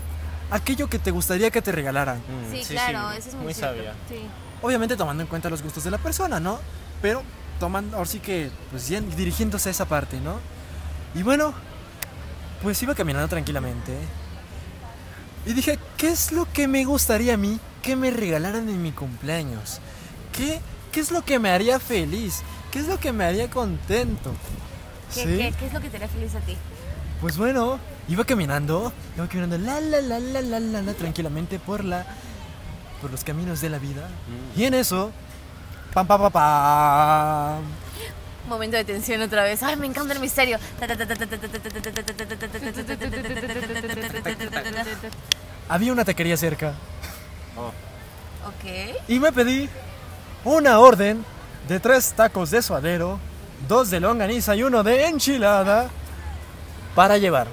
[0.49, 2.17] aquello que te gustaría que te regalaran.
[2.19, 3.75] Mm, Sí, claro, eso es muy cierto.
[3.75, 3.93] sabia.
[4.07, 4.15] Sí.
[4.61, 6.59] Obviamente tomando en cuenta los gustos de la persona, ¿no?
[7.01, 7.21] Pero
[7.59, 10.37] tomando, ahora sí que, pues dirigiéndose a esa parte, ¿no?
[11.13, 11.53] Y bueno,
[12.63, 13.93] pues iba caminando tranquilamente.
[15.45, 18.91] Y dije, ¿qué es lo que me gustaría a mí que me regalaran en mi
[18.91, 19.79] cumpleaños?
[20.31, 22.41] ¿Qué, qué es lo que me haría feliz?
[22.71, 24.31] ¿Qué es lo que me haría contento?
[25.13, 25.29] ¿Qué, ¿Sí?
[25.37, 26.55] qué- qué es lo que te haría feliz a ti?
[27.21, 27.79] pues bueno,
[28.09, 32.05] iba caminando, iba caminando la la la la la la, la, tranquilamente por la
[33.01, 34.09] por los caminos de la vida.
[34.57, 35.11] Y en eso,
[35.93, 37.63] pam pam pam pam.
[38.53, 39.63] Momento de tensión otra vez.
[39.63, 40.59] Ay, me encanta el misterio.
[45.69, 46.73] Había una taquería cerca
[47.57, 47.67] Oh,
[48.47, 48.95] Ok.
[49.07, 49.69] y me pedí
[50.43, 51.23] una orden
[51.67, 53.19] de tres tacos de suadero,
[53.67, 55.89] dos de longaniza y uno de enchilada
[56.95, 57.47] para llevar.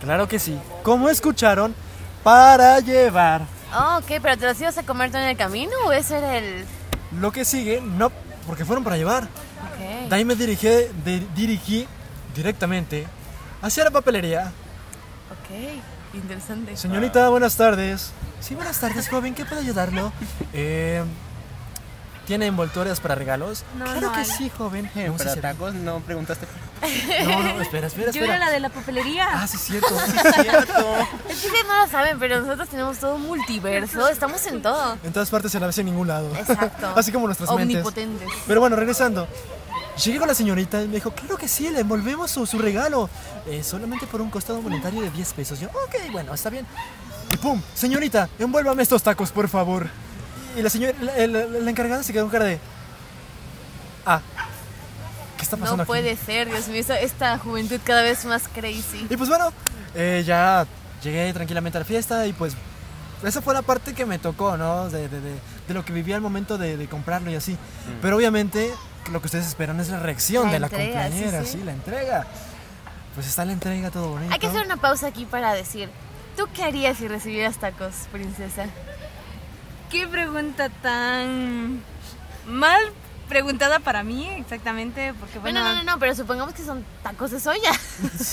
[0.00, 1.74] Claro que sí, como escucharon,
[2.22, 3.42] para llevar.
[3.74, 6.36] Oh, ok, pero ¿te los ibas a comer tú en el camino o ese era
[6.38, 6.64] el...?
[7.20, 8.10] Lo que sigue, no,
[8.46, 9.28] porque fueron para llevar.
[10.08, 11.86] De ahí me dirigí, de- dirigí
[12.34, 13.06] directamente
[13.62, 14.52] hacia la papelería.
[15.30, 16.76] Ok, interesante.
[16.76, 18.12] Señorita, buenas tardes.
[18.40, 19.34] Sí, buenas tardes, joven.
[19.34, 20.12] ¿Qué puedo ayudarlo?
[20.52, 21.02] Eh,
[22.26, 23.62] ¿Tiene envoltorias para regalos?
[23.78, 24.24] No, claro no que hay.
[24.24, 24.90] sí, joven.
[24.96, 25.40] eh, No, sí, pero sí.
[25.40, 26.44] tacos no preguntaste.
[27.24, 28.38] no, no, espera, espera, Yo era espera.
[28.46, 29.28] la de la papelería.
[29.32, 29.88] Ah, sí, es cierto.
[30.42, 30.96] Cierto.
[31.28, 34.08] Es que ustedes no lo saben, pero nosotros tenemos todo un multiverso.
[34.08, 34.98] Estamos en todo.
[35.04, 36.34] En todas partes a la vez en ningún lado.
[36.36, 36.92] Exacto.
[36.96, 37.76] Así como nuestras mentes.
[37.76, 38.28] Omnipotentes.
[38.48, 39.28] Pero bueno, regresando.
[40.04, 43.08] Llegué con la señorita y me dijo, claro que sí, le envolvemos su, su regalo.
[43.46, 45.58] Eh, solamente por un costado monetario de 10 pesos.
[45.58, 46.66] Yo, ok, bueno, está bien.
[47.32, 49.88] Y pum, señorita, envuélvame estos tacos, por favor.
[50.56, 52.58] Y la señora, la, la- la encargada se quedó con cara de...
[54.04, 54.20] Ah,
[55.36, 55.88] ¿qué está pasando No aquí?
[55.88, 59.06] puede ser, Dios mío, esta- esta juventud cada vez más crazy.
[59.08, 59.52] Y pues bueno,
[59.94, 60.66] eh, ya
[61.02, 62.54] llegué tranquilamente a la fiesta y pues
[63.24, 64.88] esa fue la parte que me tocó, ¿no?
[64.90, 67.56] De, de- de- de lo que viví al momento de, de comprarlo y así.
[68.02, 68.72] Pero obviamente
[69.10, 71.52] lo que ustedes esperan es la reacción La de la entrega, sí, cumpleañera, sí.
[71.58, 72.26] sí, la entrega.
[73.14, 74.32] Pues está la entrega, todo bonito.
[74.32, 75.88] Hay que hacer una pausa aquí para decir,
[76.36, 78.66] ¿tú qué harías si recibieras tacos, princesa?
[79.90, 81.80] Qué pregunta tan
[82.46, 82.80] mal
[83.28, 87.30] preguntada para mí, exactamente, porque bueno, Bueno, no, no, no, pero supongamos que son tacos
[87.30, 87.72] de soya.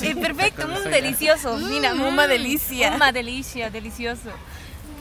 [0.01, 0.89] eh, perfecto, un soya.
[0.89, 1.57] delicioso.
[1.57, 2.91] Mira, mm, una delicia.
[2.95, 4.29] Una delicia, delicioso.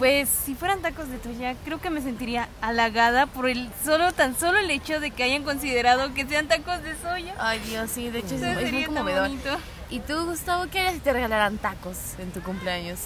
[0.02, 4.36] Pues si fueran tacos de soya, creo que me sentiría halagada por el solo tan
[4.36, 7.36] solo el hecho de que hayan considerado que sean tacos de soya.
[7.38, 9.28] Ay, Dios, sí, de hecho es, Eso es muy sería tan conmovedor.
[9.28, 9.58] bonito.
[9.90, 12.98] ¿Y tú, Gustavo, qué harías si te regalaran tacos en tu cumpleaños?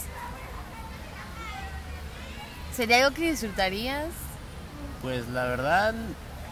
[2.75, 4.07] ¿Sería algo que disfrutarías?
[5.03, 5.93] Pues la verdad,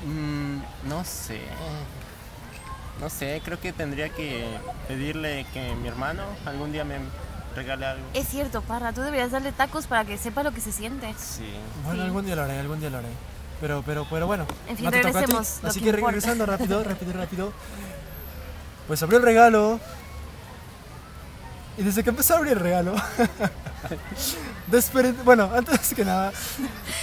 [0.04, 1.40] mm, no sé.
[3.00, 4.44] No sé, creo que tendría que
[4.88, 6.96] pedirle que mi hermano algún día me
[7.54, 8.04] regale algo.
[8.14, 11.14] Es cierto, Parra, tú deberías darle tacos para que sepa lo que se siente.
[11.18, 11.44] Sí.
[11.84, 12.06] Bueno, Sí.
[12.06, 13.08] algún día lo haré, algún día lo haré.
[13.60, 14.46] Pero, pero, pero bueno.
[14.68, 17.52] En fin, regresemos, lo Así que que, regresando rápido, rápido, rápido.
[18.86, 19.80] Pues abrió el regalo.
[21.78, 22.94] Y desde que empezó a abrir el regalo.
[25.24, 26.32] bueno, antes que nada.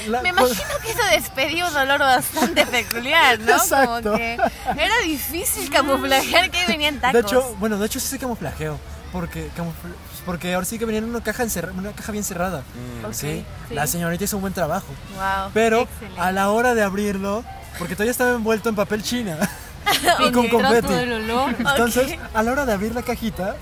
[0.07, 3.51] la- Me imagino que eso despedía un olor bastante peculiar, ¿no?
[3.53, 4.01] Exacto.
[4.03, 7.13] Como que era difícil camuflajear que venían tacos.
[7.13, 8.79] De hecho, bueno, de hecho sí se camuflajeo.
[9.11, 9.95] Porque, camufla-
[10.25, 12.63] porque ahora sí que venía en una caja, encerra- una caja bien cerrada.
[13.05, 13.73] Ok, sí, sí.
[13.75, 14.87] la señorita hizo un buen trabajo.
[15.15, 15.51] wow.
[15.53, 16.21] Pero Excelente.
[16.21, 17.43] a la hora de abrirlo,
[17.77, 19.37] porque todavía estaba envuelto en papel china
[20.27, 20.93] y con confeti.
[20.93, 23.55] Entonces, a la hora de abrir la cajita,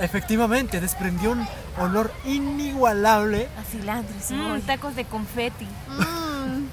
[0.00, 1.46] efectivamente desprendió un
[1.78, 3.48] olor inigualable.
[3.60, 5.66] A cilantro y Mm, tacos de confeti.
[5.88, 6.66] Mm.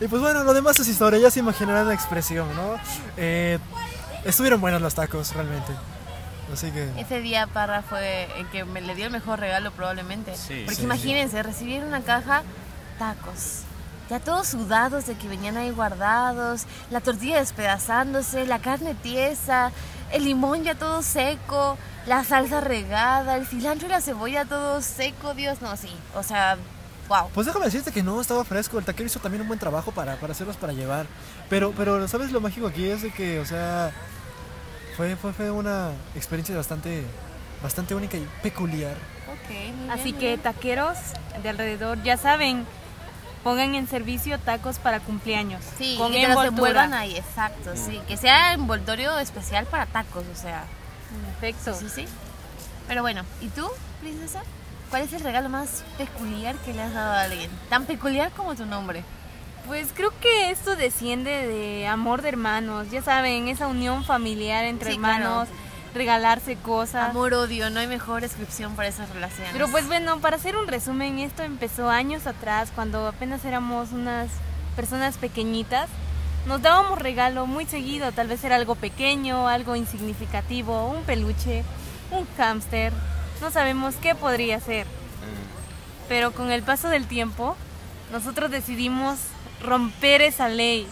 [0.02, 2.76] Y pues bueno, lo demás es historia, ya se imaginarán la expresión, ¿no?
[3.18, 3.58] Eh,
[4.24, 5.72] estuvieron buenos los tacos, realmente.
[6.52, 6.88] Así que...
[6.98, 10.36] Ese día Parra fue el que me le dio el mejor regalo probablemente.
[10.36, 12.42] Sí, Porque sí, imagínense, recibir una caja
[12.98, 13.62] tacos.
[14.08, 19.70] Ya todos sudados de que venían ahí guardados, la tortilla despedazándose, la carne tiesa,
[20.10, 25.34] el limón ya todo seco, la salsa regada, el cilantro y la cebolla todo seco,
[25.34, 25.90] Dios, no, sí.
[26.16, 26.56] O sea,
[27.08, 27.28] wow.
[27.32, 28.78] Pues déjame decirte que no, estaba fresco.
[28.78, 31.06] El taquero hizo también un buen trabajo para, para hacerlos para llevar.
[31.48, 32.88] Pero, pero, ¿sabes lo mágico aquí?
[32.88, 33.92] Es de que, o sea,
[35.00, 37.04] fue, fue, fue una experiencia bastante,
[37.62, 38.92] bastante única y peculiar.
[39.32, 40.40] Ok, muy bien, Así que bien.
[40.40, 40.98] taqueros
[41.42, 42.66] de alrededor, ya saben,
[43.42, 45.64] pongan en servicio tacos para cumpleaños.
[45.78, 46.48] Sí, con y que los envoltura.
[46.48, 47.98] envuelvan ahí, exacto, sí.
[48.06, 50.64] Que sea envoltorio especial para tacos, o sea.
[51.40, 51.74] Perfecto.
[51.74, 52.04] Sí, sí.
[52.86, 53.66] Pero bueno, ¿y tú,
[54.02, 54.42] princesa?
[54.90, 57.50] ¿Cuál es el regalo más peculiar que le has dado a alguien?
[57.70, 59.02] Tan peculiar como tu nombre.
[59.66, 64.90] Pues creo que esto desciende de amor de hermanos, ya saben, esa unión familiar entre
[64.90, 65.48] Sí, hermanos,
[65.94, 67.10] regalarse cosas.
[67.10, 69.52] Amor, odio, no hay mejor descripción para esas relaciones.
[69.52, 74.28] Pero pues bueno, para hacer un resumen, esto empezó años atrás, cuando apenas éramos unas
[74.76, 75.88] personas pequeñitas.
[76.46, 81.64] Nos dábamos regalo muy seguido, tal vez era algo pequeño, algo insignificativo, un peluche,
[82.10, 82.92] un hámster,
[83.40, 84.86] no sabemos qué podría ser.
[86.08, 87.56] Pero con el paso del tiempo,
[88.10, 89.18] nosotros decidimos
[89.62, 90.86] romper esa ley.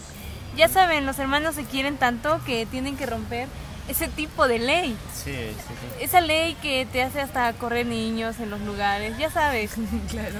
[0.55, 3.47] Ya saben, los hermanos se quieren tanto que tienen que romper
[3.87, 4.97] ese tipo de ley.
[5.13, 6.03] Sí, sí, sí.
[6.03, 9.71] Esa ley que te hace hasta correr niños en los lugares, ya sabes.
[10.09, 10.39] Claro.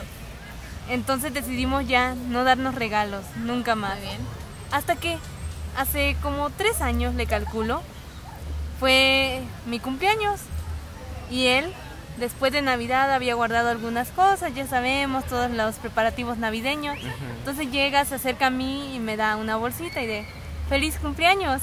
[0.89, 3.98] Entonces decidimos ya no darnos regalos, nunca más.
[4.00, 4.22] Muy bien.
[4.72, 5.18] Hasta que
[5.78, 7.84] hace como tres años, le calculo,
[8.80, 10.39] fue mi cumpleaños.
[11.30, 11.72] Y él,
[12.19, 16.97] después de Navidad, había guardado algunas cosas, ya sabemos, todos los preparativos navideños.
[17.39, 20.25] Entonces llega, se acerca a mí y me da una bolsita y de,
[20.67, 21.62] feliz cumpleaños.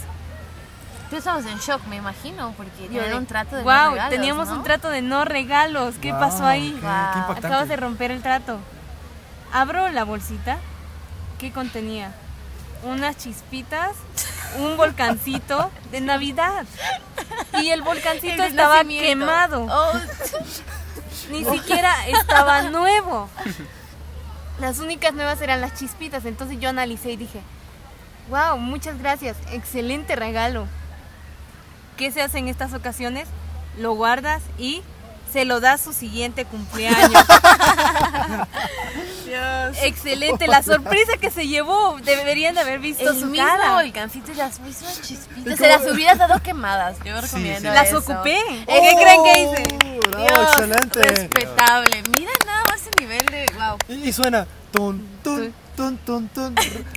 [1.10, 3.90] Tú estabas en shock, me imagino, porque Yo era de, un trato de no wow,
[3.92, 4.56] regalos, teníamos ¿no?
[4.56, 5.94] un trato de no regalos.
[6.00, 6.70] ¿Qué Wow, pasó ahí?
[6.80, 7.36] qué- Wow.
[7.36, 8.58] Acabas de romper el trato.
[9.52, 10.56] Abro la bolsita.
[11.38, 12.12] ¿Qué contenía?
[12.82, 13.92] Unas chispitas,
[14.58, 16.66] un volcancito de Navidad.
[17.62, 19.66] Y el volcancito El estaba quemado.
[19.70, 19.92] Oh,
[21.30, 23.28] Ni siquiera estaba nuevo.
[24.60, 26.24] Las únicas nuevas eran las chispitas.
[26.24, 27.40] Entonces yo analicé y dije,
[28.28, 29.36] wow, muchas gracias.
[29.52, 30.66] Excelente regalo.
[31.96, 33.28] ¿Qué se hace en estas ocasiones?
[33.78, 34.82] Lo guardas y
[35.37, 37.12] se lo das su siguiente cumpleaños.
[39.83, 41.99] Excelente, la sorpresa que se llevó.
[42.03, 43.75] Deberían de haber visto el su mismo cara.
[43.75, 45.59] volcancito y las mismas chispitas.
[45.59, 46.96] Se las hubieras dado quemadas.
[47.05, 47.75] Yo recomiendo sí.
[47.75, 47.99] Las eso.
[47.99, 48.38] ocupé.
[48.38, 49.77] Eh, ¿Qué creen que hice?
[49.85, 51.03] ¡Oh, bravo, Dios, excelente.
[51.03, 52.03] respetable.
[52.16, 53.77] Mira nada más ese nivel de wow.
[53.88, 56.54] Y, y suena tun, tun, tun, tun, tun,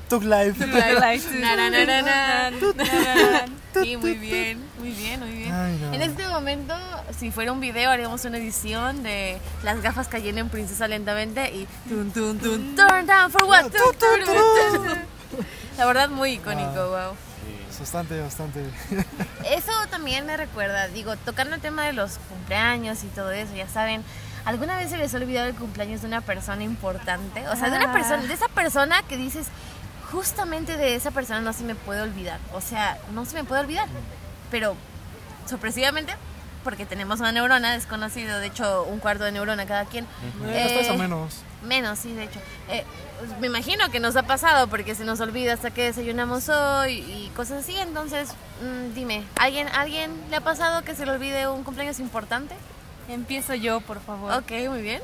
[0.07, 0.65] Tug Life.
[0.65, 3.45] Na, na, na, na, na.
[3.81, 5.53] Sí, muy bien, muy bien, muy bien.
[5.53, 5.93] Ay, no.
[5.93, 6.75] En este momento,
[7.17, 11.67] si fuera un video, haríamos una edición de las gafas cayendo en Princesa lentamente y
[11.87, 13.63] tun, tun, tun, turn down for what?
[13.63, 14.97] Tun, tun, tun, tun.
[15.77, 17.15] La verdad, muy icónico, wow.
[17.79, 18.59] Bastante, bastante.
[19.45, 23.69] Eso también me recuerda, digo, tocando el tema de los cumpleaños y todo eso, ya
[23.69, 24.03] saben,
[24.45, 27.47] ¿alguna vez se les ha olvidado el cumpleaños de una persona importante?
[27.49, 27.93] O sea, de una Ah.
[27.93, 29.47] persona, de esa persona que dices,
[30.11, 32.39] justamente de esa persona no se me puede olvidar.
[32.53, 33.87] O sea, no se me puede olvidar.
[34.51, 34.75] Pero,
[35.47, 36.13] sorpresivamente,
[36.63, 40.05] porque tenemos una neurona desconocida, de hecho, un cuarto de neurona cada quien.
[40.45, 41.41] Eh, menos.
[41.63, 42.39] Menos, sí, de hecho.
[42.69, 42.83] Eh,
[43.19, 46.99] pues, me imagino que nos ha pasado porque se nos olvida hasta que desayunamos hoy
[46.99, 47.75] y cosas así.
[47.77, 48.29] Entonces,
[48.61, 52.55] mm, dime, ¿alguien, ¿alguien le ha pasado que se le olvide un cumpleaños importante?
[53.09, 54.31] Empiezo yo, por favor.
[54.33, 55.01] Ok, muy bien.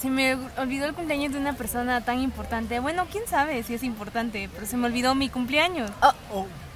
[0.00, 2.80] Se me olvidó el cumpleaños de una persona tan importante.
[2.80, 5.90] Bueno, quién sabe si es importante, pero se me olvidó mi cumpleaños.
[6.02, 6.12] Oh,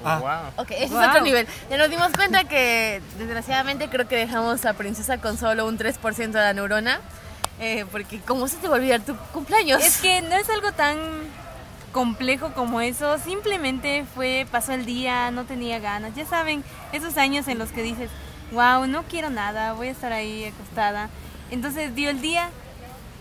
[0.03, 0.19] Oh, ah,
[0.57, 0.63] wow.
[0.65, 1.03] Ok, ese Wow.
[1.03, 1.47] es otro nivel.
[1.69, 6.39] Ya nos dimos cuenta que, desgraciadamente, creo que dejamos a Princesa con solo un 3%
[6.39, 7.01] de la neurona.
[7.61, 9.85] Eh, porque, ¿cómo se te va a olvidar tu cumpleaños?
[9.85, 10.97] Es que no es algo tan
[11.93, 13.19] complejo como eso.
[13.19, 16.15] Simplemente fue, pasó el día, no tenía ganas.
[16.15, 18.09] Ya saben, esos años en los que dices,
[18.53, 21.09] wow, no quiero nada, voy a estar ahí acostada.
[21.51, 22.49] Entonces dio el día,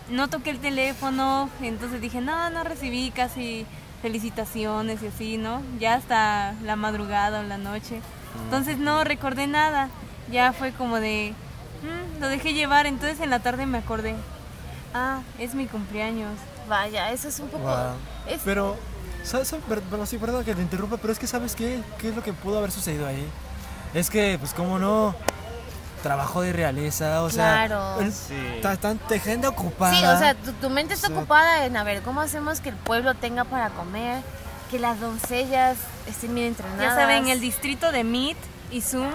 [0.08, 3.66] no toqué el teléfono, entonces dije, no, no recibí casi
[4.02, 5.62] felicitaciones y así, ¿no?
[5.78, 8.00] Ya hasta la madrugada o la noche.
[8.44, 9.88] Entonces no recordé nada.
[10.30, 11.34] Ya fue como de,
[11.82, 14.14] "Mm, lo dejé llevar, entonces en la tarde me acordé.
[14.94, 16.32] Ah, es mi cumpleaños.
[16.68, 17.64] Vaya, eso es un poco...
[17.64, 17.94] wow.
[18.28, 18.76] es- Pero,
[19.24, 19.54] ¿sabes?
[19.88, 21.80] Bueno, sí, perdón que te interrumpa, pero es que ¿sabes qué?
[21.98, 23.26] ¿Qué es lo que pudo haber sucedido ahí?
[23.94, 25.14] Es que, pues, cómo no,
[26.02, 28.00] trabajo de realeza, o sea, Claro.
[28.00, 28.34] el- Sí.
[29.22, 29.94] gente ocupada.
[29.94, 32.76] Sí, o sea, tu, tu mente está ocupada en a ver cómo hacemos que el
[32.76, 34.22] pueblo tenga para comer,
[34.70, 35.76] que las doncellas
[36.06, 36.80] estén bien entrenadas.
[36.82, 38.36] Ya saben, el distrito de Meet
[38.70, 39.10] y Zoom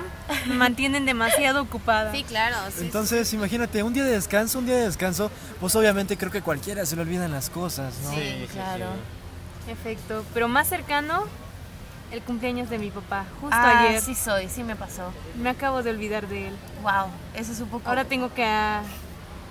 [0.47, 2.11] me mantienen demasiado ocupada.
[2.11, 2.57] Sí, claro.
[2.77, 6.41] Sí, Entonces, imagínate, un día de descanso, un día de descanso, pues obviamente creo que
[6.41, 8.09] cualquiera se le olvidan las cosas, ¿no?
[8.11, 8.87] sí, Sí, sí, claro.
[9.67, 10.23] Efecto.
[10.33, 11.23] Pero más cercano,
[12.15, 13.25] el cumpleaños de mi papá.
[13.41, 14.01] Justo Ah, ayer.
[14.01, 15.11] sí soy, sí me pasó.
[15.35, 16.55] Me acabo de olvidar de él.
[16.81, 17.87] Wow, eso es un poco...
[17.89, 18.43] Ahora tengo que.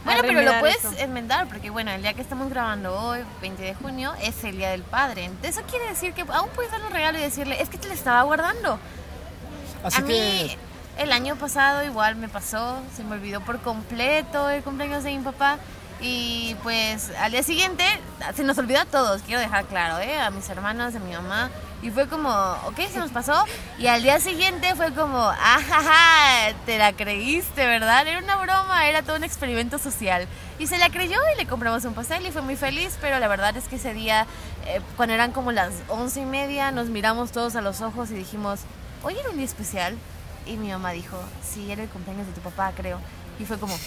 [0.05, 0.93] Bueno, pero lo puedes eso.
[0.99, 4.71] enmendar porque, bueno, el día que estamos grabando hoy, 20 de junio, es el Día
[4.71, 5.25] del Padre.
[5.25, 7.89] Entonces, eso quiere decir que aún puedes darle un regalo y decirle, es que te
[7.89, 8.79] lo estaba guardando.
[9.83, 10.57] Así a que, mí,
[10.99, 15.25] el año pasado igual me pasó, se me olvidó por completo el cumpleaños de mi
[15.25, 15.59] papá.
[16.01, 17.85] Y pues al día siguiente
[18.35, 20.21] se nos olvidó a todos, quiero dejar claro, ¿eh?
[20.21, 21.51] a mis hermanos, a mi mamá.
[21.85, 22.31] Y fue como,
[22.65, 23.45] ok, se nos pasó.
[23.79, 28.09] Y al día siguiente fue como, ajaja, te la creíste, ¿verdad?
[28.09, 30.27] Era una broma, era todo un experimento social.
[30.59, 33.29] Y se la creyó y le compramos un pastel y fue muy feliz, pero la
[33.29, 34.27] verdad es que ese día,
[34.67, 38.15] eh, cuando eran como las once y media, nos miramos todos a los ojos y
[38.15, 38.61] dijimos,
[39.03, 39.95] hoy era un día especial.
[40.47, 42.99] Y mi mamá dijo, sí, era el cumpleaños de tu papá, creo.
[43.39, 43.79] Y fue como,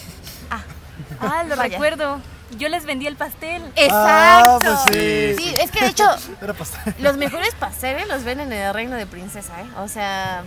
[0.51, 0.61] ah,
[1.19, 1.71] Ah, lo Vaya.
[1.80, 2.21] recuerdo.
[2.57, 3.61] Yo les vendí el pastel.
[3.75, 4.59] exacto.
[4.63, 6.05] pues sí, sí, es que de hecho,
[6.41, 6.95] era pastel.
[6.99, 9.65] los mejores pasteles los venden en el reino de princesa, ¿eh?
[9.79, 10.43] O sea,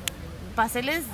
[0.56, 1.04] pasteles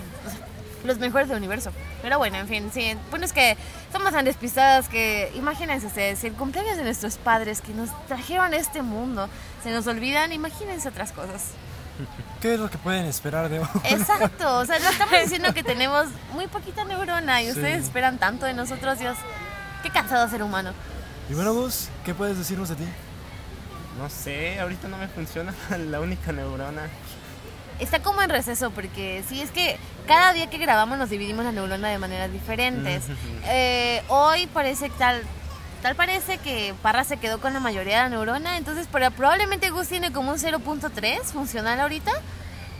[0.84, 1.72] los mejores del universo.
[2.02, 2.96] Pero bueno, en fin, sí.
[3.10, 3.56] Bueno, es que
[3.92, 8.56] somos tan despistadas que imagínense ustedes, el cumpleaños de nuestros padres que nos trajeron a
[8.56, 9.28] este mundo,
[9.64, 11.46] se nos olvidan, imagínense otras cosas.
[12.40, 16.06] ¿Qué es lo que pueden esperar de Exacto, o sea, no estamos diciendo que tenemos
[16.34, 17.52] muy poquita neurona y Sí.
[17.52, 19.16] ustedes esperan tanto de nosotros, Dios.
[19.86, 20.72] Qué cansado ser humano.
[21.30, 22.84] Y bueno, Gus, ¿qué puedes decirnos de ti?
[23.96, 26.88] No sé, ahorita no me funciona la única neurona.
[27.78, 29.78] Está como en receso porque sí, es que
[30.08, 33.04] cada día que grabamos nos dividimos la neurona de maneras diferentes.
[33.48, 35.22] Eh, hoy parece tal,
[35.82, 39.70] tal parece que Parra se quedó con la mayoría de la neurona, entonces pero probablemente
[39.70, 42.10] Gus tiene como un 0.3 funcional ahorita,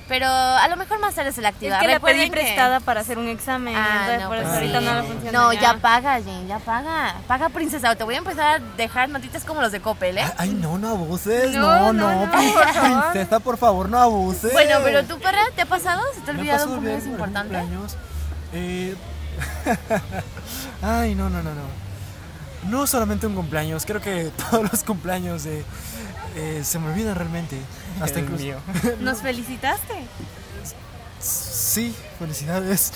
[0.09, 1.76] pero a lo mejor más tarde se la activa.
[1.76, 3.74] Es que la pedí Recuerden que- prestada para hacer un examen.
[3.76, 5.38] Ah, entonces no, por eso pues ahorita no funciona.
[5.38, 7.14] No, ya paga, Jane, ya paga.
[7.26, 7.94] Paga, princesa.
[7.96, 10.22] Te voy a empezar a dejar notitas como los de Coppel, ¿eh?
[10.22, 11.50] Ay, ay, no, no abuses.
[11.54, 14.52] No, No, no, princesa, por favor, no abuses.
[14.52, 16.02] Bueno, pero tú, perra, ¿te ha pasado?
[16.14, 17.54] ¿Se te ha olvidado un cumpleaños importante?
[17.59, 17.96] cumpleaños.
[18.52, 18.94] Eh,
[20.82, 21.86] Ay, no, no, no, no.
[22.70, 25.64] No solamente un cumpleaños, creo que todos los cumpleaños de, eh,
[26.62, 27.59] se me olvidan realmente.
[28.01, 28.45] Hasta El incluso.
[28.45, 28.57] mío.
[29.01, 29.95] ¿Nos felicitaste?
[31.20, 32.93] Sí, felicidades.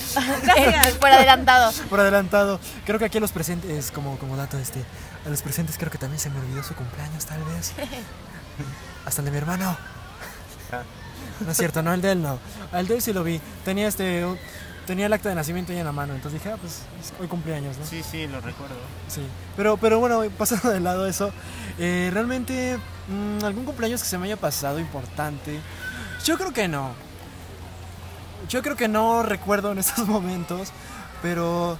[1.00, 1.72] Por adelantado.
[1.88, 2.60] Por adelantado.
[2.86, 4.84] Creo que aquí a los presentes, como, como dato este,
[5.26, 7.72] a los presentes creo que también se me olvidó su cumpleaños, tal vez.
[9.06, 9.76] Hasta el de mi hermano.
[10.72, 10.82] Ah.
[11.40, 12.38] No es cierto, no, el de él no.
[12.72, 13.40] Al de él sí lo vi.
[13.64, 14.24] Tenía este.
[14.24, 14.38] un-
[14.90, 17.28] Tenía el acta de nacimiento ahí en la mano, entonces dije, ah, pues es hoy
[17.28, 17.86] cumpleaños, ¿no?
[17.86, 18.74] Sí, sí, lo recuerdo.
[19.06, 19.22] Sí,
[19.56, 21.30] pero, pero bueno, pasando de lado eso,
[21.78, 22.76] eh, realmente
[23.06, 25.60] mm, algún cumpleaños que se me haya pasado importante,
[26.24, 26.90] yo creo que no.
[28.48, 30.72] Yo creo que no recuerdo en estos momentos,
[31.22, 31.78] pero...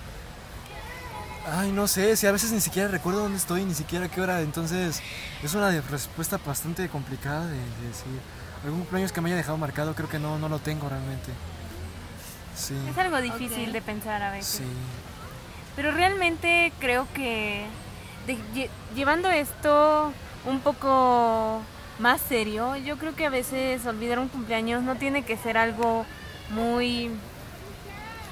[1.52, 4.40] Ay, no sé, si a veces ni siquiera recuerdo dónde estoy, ni siquiera qué hora,
[4.40, 5.02] entonces
[5.42, 8.20] es una respuesta bastante complicada de, de decir.
[8.62, 11.32] Algún cumpleaños que me haya dejado marcado, creo que no, no lo tengo realmente.
[12.60, 14.58] Sí, Es algo difícil de pensar a veces.
[14.58, 14.64] sí.
[15.76, 17.64] Pero realmente creo que
[18.26, 20.12] de- lle- llevando esto
[20.44, 21.62] un poco
[21.98, 26.04] más serio, yo creo que a veces olvidar un cumpleaños no tiene que ser algo
[26.50, 27.10] muy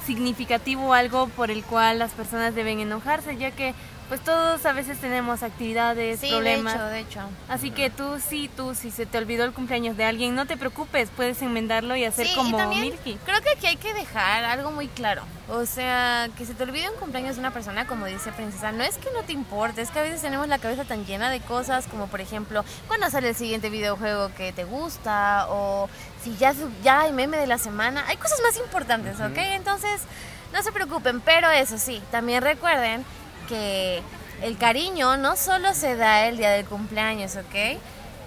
[0.07, 3.75] significativo, algo por el cual las personas deben enojarse, ya que
[4.09, 6.75] pues todos a veces tenemos actividades, Sí, de problemas.
[6.75, 7.21] hecho, de hecho.
[7.49, 10.57] Así que tú sí, tú si se te olvidó el cumpleaños de alguien, no te
[10.57, 13.19] preocupes, puedes enmendarlo y hacer Sí, y como también Milky.
[13.25, 15.23] Creo que aquí hay que dejar algo muy claro.
[15.51, 18.83] O sea, que se te olvide un cumpleaños de una persona, como dice Princesa, no
[18.83, 21.41] es que no te importe, es que a veces tenemos la cabeza tan llena de
[21.41, 25.89] cosas, como por ejemplo, cuando sale el siguiente videojuego que te gusta, o
[26.23, 28.05] si ya, ya hay meme de la semana.
[28.09, 29.37] Hay cosas más importantes, ¿ok?
[29.37, 30.03] Entonces,
[30.53, 33.05] no se preocupen, pero eso sí, también recuerden
[33.49, 34.03] que
[34.43, 37.55] el cariño no solo se da el día del cumpleaños, ¿ok?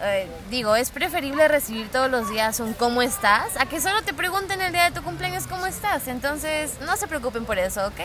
[0.03, 3.55] Eh, digo, es preferible recibir todos los días un ¿cómo estás?
[3.59, 6.07] a que solo te pregunten el día de tu cumpleaños ¿cómo estás?
[6.07, 7.99] Entonces, no se preocupen por eso, ¿ok?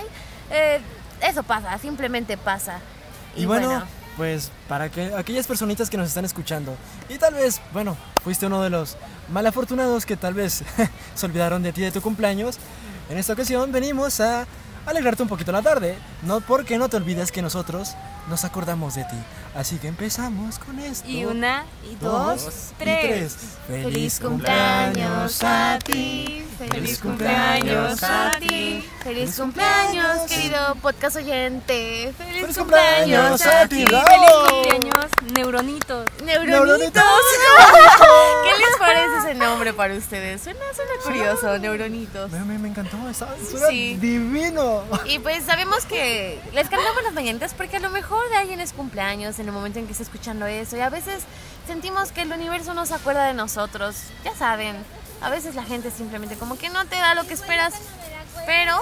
[0.50, 0.80] Eh,
[1.22, 2.80] eso pasa, simplemente pasa.
[3.34, 3.82] Y, bueno,
[4.16, 6.76] pues para que aquellas personitas que nos están escuchando
[7.08, 8.96] y tal vez, bueno, fuiste uno de los
[9.30, 10.64] malafortunados que tal vez
[11.14, 12.58] se olvidaron de ti de tu cumpleaños,
[13.08, 14.46] en esta ocasión venimos a
[14.86, 17.94] alegrarte un poquito la tarde, no porque no te olvides que nosotros
[18.28, 19.16] nos acordamos de ti.
[19.54, 21.08] Así que empezamos con esto.
[21.08, 23.36] Y una, y dos, dos, y tres.
[23.66, 32.58] Feliz cumpleaños a ti, feliz cumpleaños a ti, feliz cumpleaños querido podcast oyente, feliz Feliz
[32.58, 34.02] cumpleaños cumpleaños a ti, Feliz
[34.50, 36.04] cumpleaños, neuronitos.
[36.24, 37.02] Neuronitos.
[38.44, 40.42] ¿Qué les parece ese nombre para ustedes?
[40.42, 42.30] Suena, suena curioso, Neuronitos.
[42.30, 43.96] Me, me- me encantó, está- suena Sí.
[43.96, 44.75] divino.
[45.06, 48.72] Y pues sabemos que les cantamos las mañanitas porque a lo mejor de alguien es
[48.72, 51.24] cumpleaños en el momento en que está escuchando eso y a veces
[51.66, 53.96] sentimos que el universo no se acuerda de nosotros.
[54.24, 54.76] Ya saben,
[55.20, 57.74] a veces la gente simplemente como que no te da lo que esperas.
[58.44, 58.76] Pero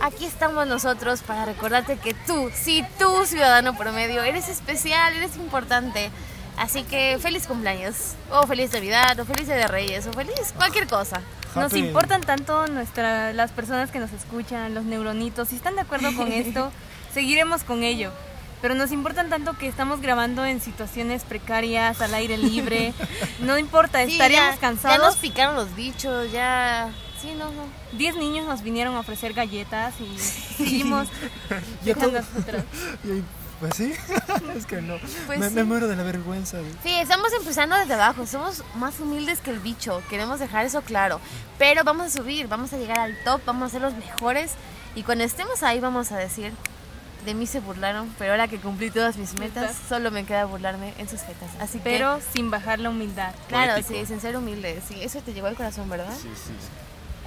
[0.00, 6.10] aquí estamos nosotros para recordarte que tú, sí, tú, ciudadano promedio, eres especial, eres importante.
[6.56, 10.86] Así que feliz cumpleaños, o feliz Navidad, o feliz Día de Reyes, o feliz cualquier
[10.86, 11.20] cosa.
[11.54, 15.48] Nos importan tanto nuestra, las personas que nos escuchan, los neuronitos.
[15.48, 16.70] Si están de acuerdo con esto,
[17.12, 18.10] seguiremos con ello.
[18.62, 22.92] Pero nos importan tanto que estamos grabando en situaciones precarias, al aire libre.
[23.40, 24.98] No importa, Sí, estaríamos ya- cansados.
[24.98, 26.88] Ya nos picaron los bichos, ya...
[27.20, 27.64] Sí, no, no.
[27.92, 31.08] Diez niños nos vinieron a ofrecer galletas y seguimos
[31.94, 32.62] todo- nosotros.
[33.60, 33.92] Pues sí,
[34.56, 34.96] es que no.
[35.26, 35.54] Pues me, sí.
[35.54, 36.58] me muero de la vergüenza.
[36.58, 36.70] güey.
[36.82, 41.20] Sí, estamos empezando desde abajo, somos más humildes que el bicho, queremos dejar eso claro.
[41.58, 44.52] Pero vamos a subir, vamos a llegar al top, vamos a ser los mejores.
[44.94, 46.52] Y cuando estemos ahí vamos a decir,
[47.24, 49.76] de mí se burlaron, pero ahora que cumplí todas mis metas, Metas.
[49.88, 51.48] solo me queda burlarme en sus jetas.
[51.58, 53.34] Así que, Pero sin bajar la humildad.
[53.48, 53.94] claro, Poético.
[54.00, 56.12] sí, sin ser humilde, sí, eso te llegó al corazón, ¿verdad?
[56.20, 56.52] Sí, sí.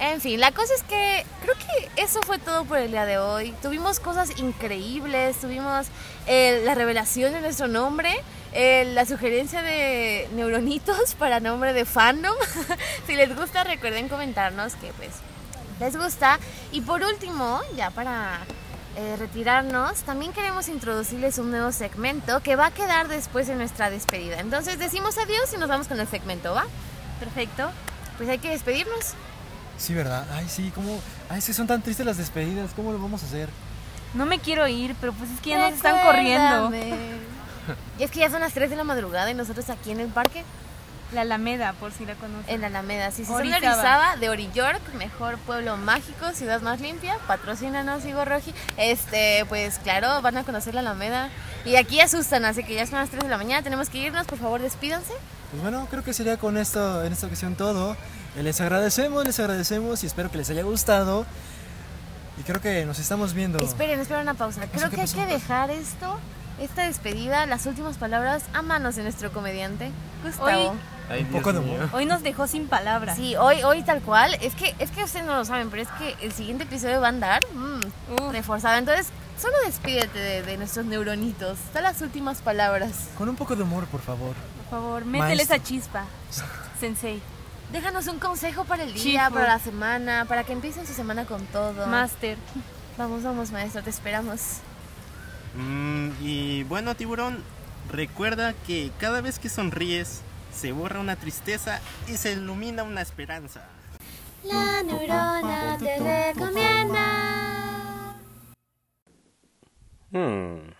[0.00, 3.18] En fin, la cosa es que creo que eso fue todo por el día de
[3.18, 3.52] hoy.
[3.62, 5.88] Tuvimos cosas increíbles, tuvimos
[6.26, 8.10] eh, la revelación de nuestro nombre.
[8.52, 12.34] eh, la sugerencia de neuronitos para nombre de fandom.
[13.06, 15.10] si les gusta, recuerden comentarnos que pues
[15.80, 16.38] les gusta.
[16.72, 18.38] Y por último, ya para
[18.96, 23.90] eh, retirarnos, también queremos introducirles un nuevo segmento que va a quedar después de nuestra
[23.90, 24.38] despedida.
[24.40, 26.66] Entonces decimos adiós y nos vamos con el segmento, ¿va?
[27.20, 27.70] Perfecto.
[28.16, 29.14] Pues hay que despedirnos.
[29.78, 30.26] Sí, ¿verdad?
[30.34, 31.00] Ay, sí, ¿cómo?
[31.30, 32.72] Ay, sí, son tan tristes las despedidas.
[32.74, 33.48] ¿Cómo lo vamos a hacer?
[34.14, 36.70] No me quiero ir, pero pues es que ya nos están corriendo.
[37.98, 40.08] Y es que ya son las 3 de la madrugada y nosotros aquí en el
[40.08, 40.42] parque,
[41.12, 42.52] La Alameda, por si la conocen.
[42.52, 43.10] en la Alameda.
[43.10, 43.56] De Orizaba.
[43.56, 48.52] Orizaba, de Oriyork, mejor pueblo mágico, ciudad más limpia, patrocínanos, Igor Roji.
[48.78, 51.28] Este, pues claro, van a conocer la Alameda.
[51.64, 54.26] Y aquí asustan, así que ya son las 3 de la mañana, tenemos que irnos,
[54.26, 55.12] por favor, despídanse.
[55.50, 57.96] Pues bueno, creo que sería con esto, en esta ocasión todo.
[58.42, 61.26] Les agradecemos, les agradecemos y espero que les haya gustado.
[62.38, 63.58] Y creo que nos estamos viendo.
[63.58, 64.60] Esperen, esperen una pausa.
[64.66, 65.18] Creo ¿Eso qué que hay pasó?
[65.18, 66.18] que dejar esto,
[66.60, 69.90] esta despedida, las últimas palabras a manos de nuestro comediante,
[70.24, 70.70] Gustavo.
[70.70, 70.78] Hoy-
[71.10, 71.88] Ay, Un poco de.
[71.94, 73.16] Hoy nos dejó sin palabras.
[73.16, 74.34] Sí, hoy, hoy tal cual.
[74.42, 77.06] Es que, es que ustedes no lo saben, pero es que el siguiente episodio va
[77.06, 78.76] a andar mm, reforzado.
[78.76, 79.06] Entonces,
[79.40, 81.56] solo despídete de, de nuestros neuronitos.
[81.72, 82.90] Son las últimas palabras.
[83.16, 84.34] Con un poco de humor, por favor.
[84.68, 85.56] Por favor, métele Maestro.
[85.56, 86.04] esa chispa.
[86.78, 87.22] Sensei.
[87.72, 91.44] Déjanos un consejo para el día, para la semana, para que empiecen su semana con
[91.46, 91.86] todo.
[91.86, 92.38] Master.
[92.96, 94.60] Vamos, vamos, maestro, te esperamos.
[95.54, 97.44] Mm, y bueno, tiburón,
[97.90, 103.68] recuerda que cada vez que sonríes, se borra una tristeza y se ilumina una esperanza.
[104.44, 108.16] La neurona te recomienda.
[110.10, 110.72] Hmm.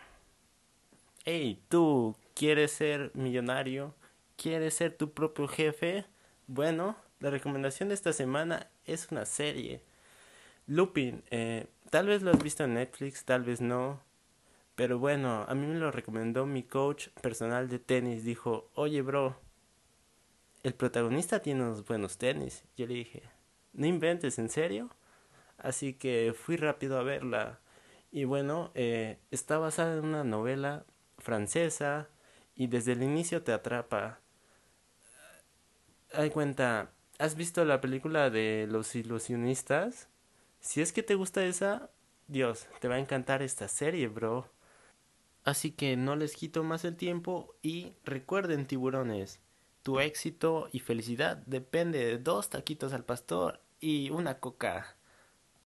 [1.24, 3.94] Hey, tú, ¿quieres ser millonario?
[4.36, 6.06] ¿Quieres ser tu propio jefe?
[6.48, 9.82] Bueno, la recomendación de esta semana es una serie.
[10.66, 14.00] Lupin, eh, tal vez lo has visto en Netflix, tal vez no.
[14.74, 18.24] Pero bueno, a mí me lo recomendó mi coach personal de tenis.
[18.24, 19.38] Dijo, oye bro,
[20.62, 22.64] el protagonista tiene unos buenos tenis.
[22.78, 23.24] Yo le dije,
[23.74, 24.88] no inventes, ¿en serio?
[25.58, 27.60] Así que fui rápido a verla.
[28.10, 30.86] Y bueno, eh, está basada en una novela
[31.18, 32.08] francesa
[32.54, 34.20] y desde el inicio te atrapa.
[36.12, 40.08] Hay cuenta, ¿has visto la película de Los ilusionistas?
[40.60, 41.90] Si es que te gusta esa,
[42.28, 44.50] Dios, te va a encantar esta serie, bro.
[45.44, 49.40] Así que no les quito más el tiempo y recuerden, tiburones,
[49.82, 54.97] tu éxito y felicidad depende de dos taquitos al pastor y una coca.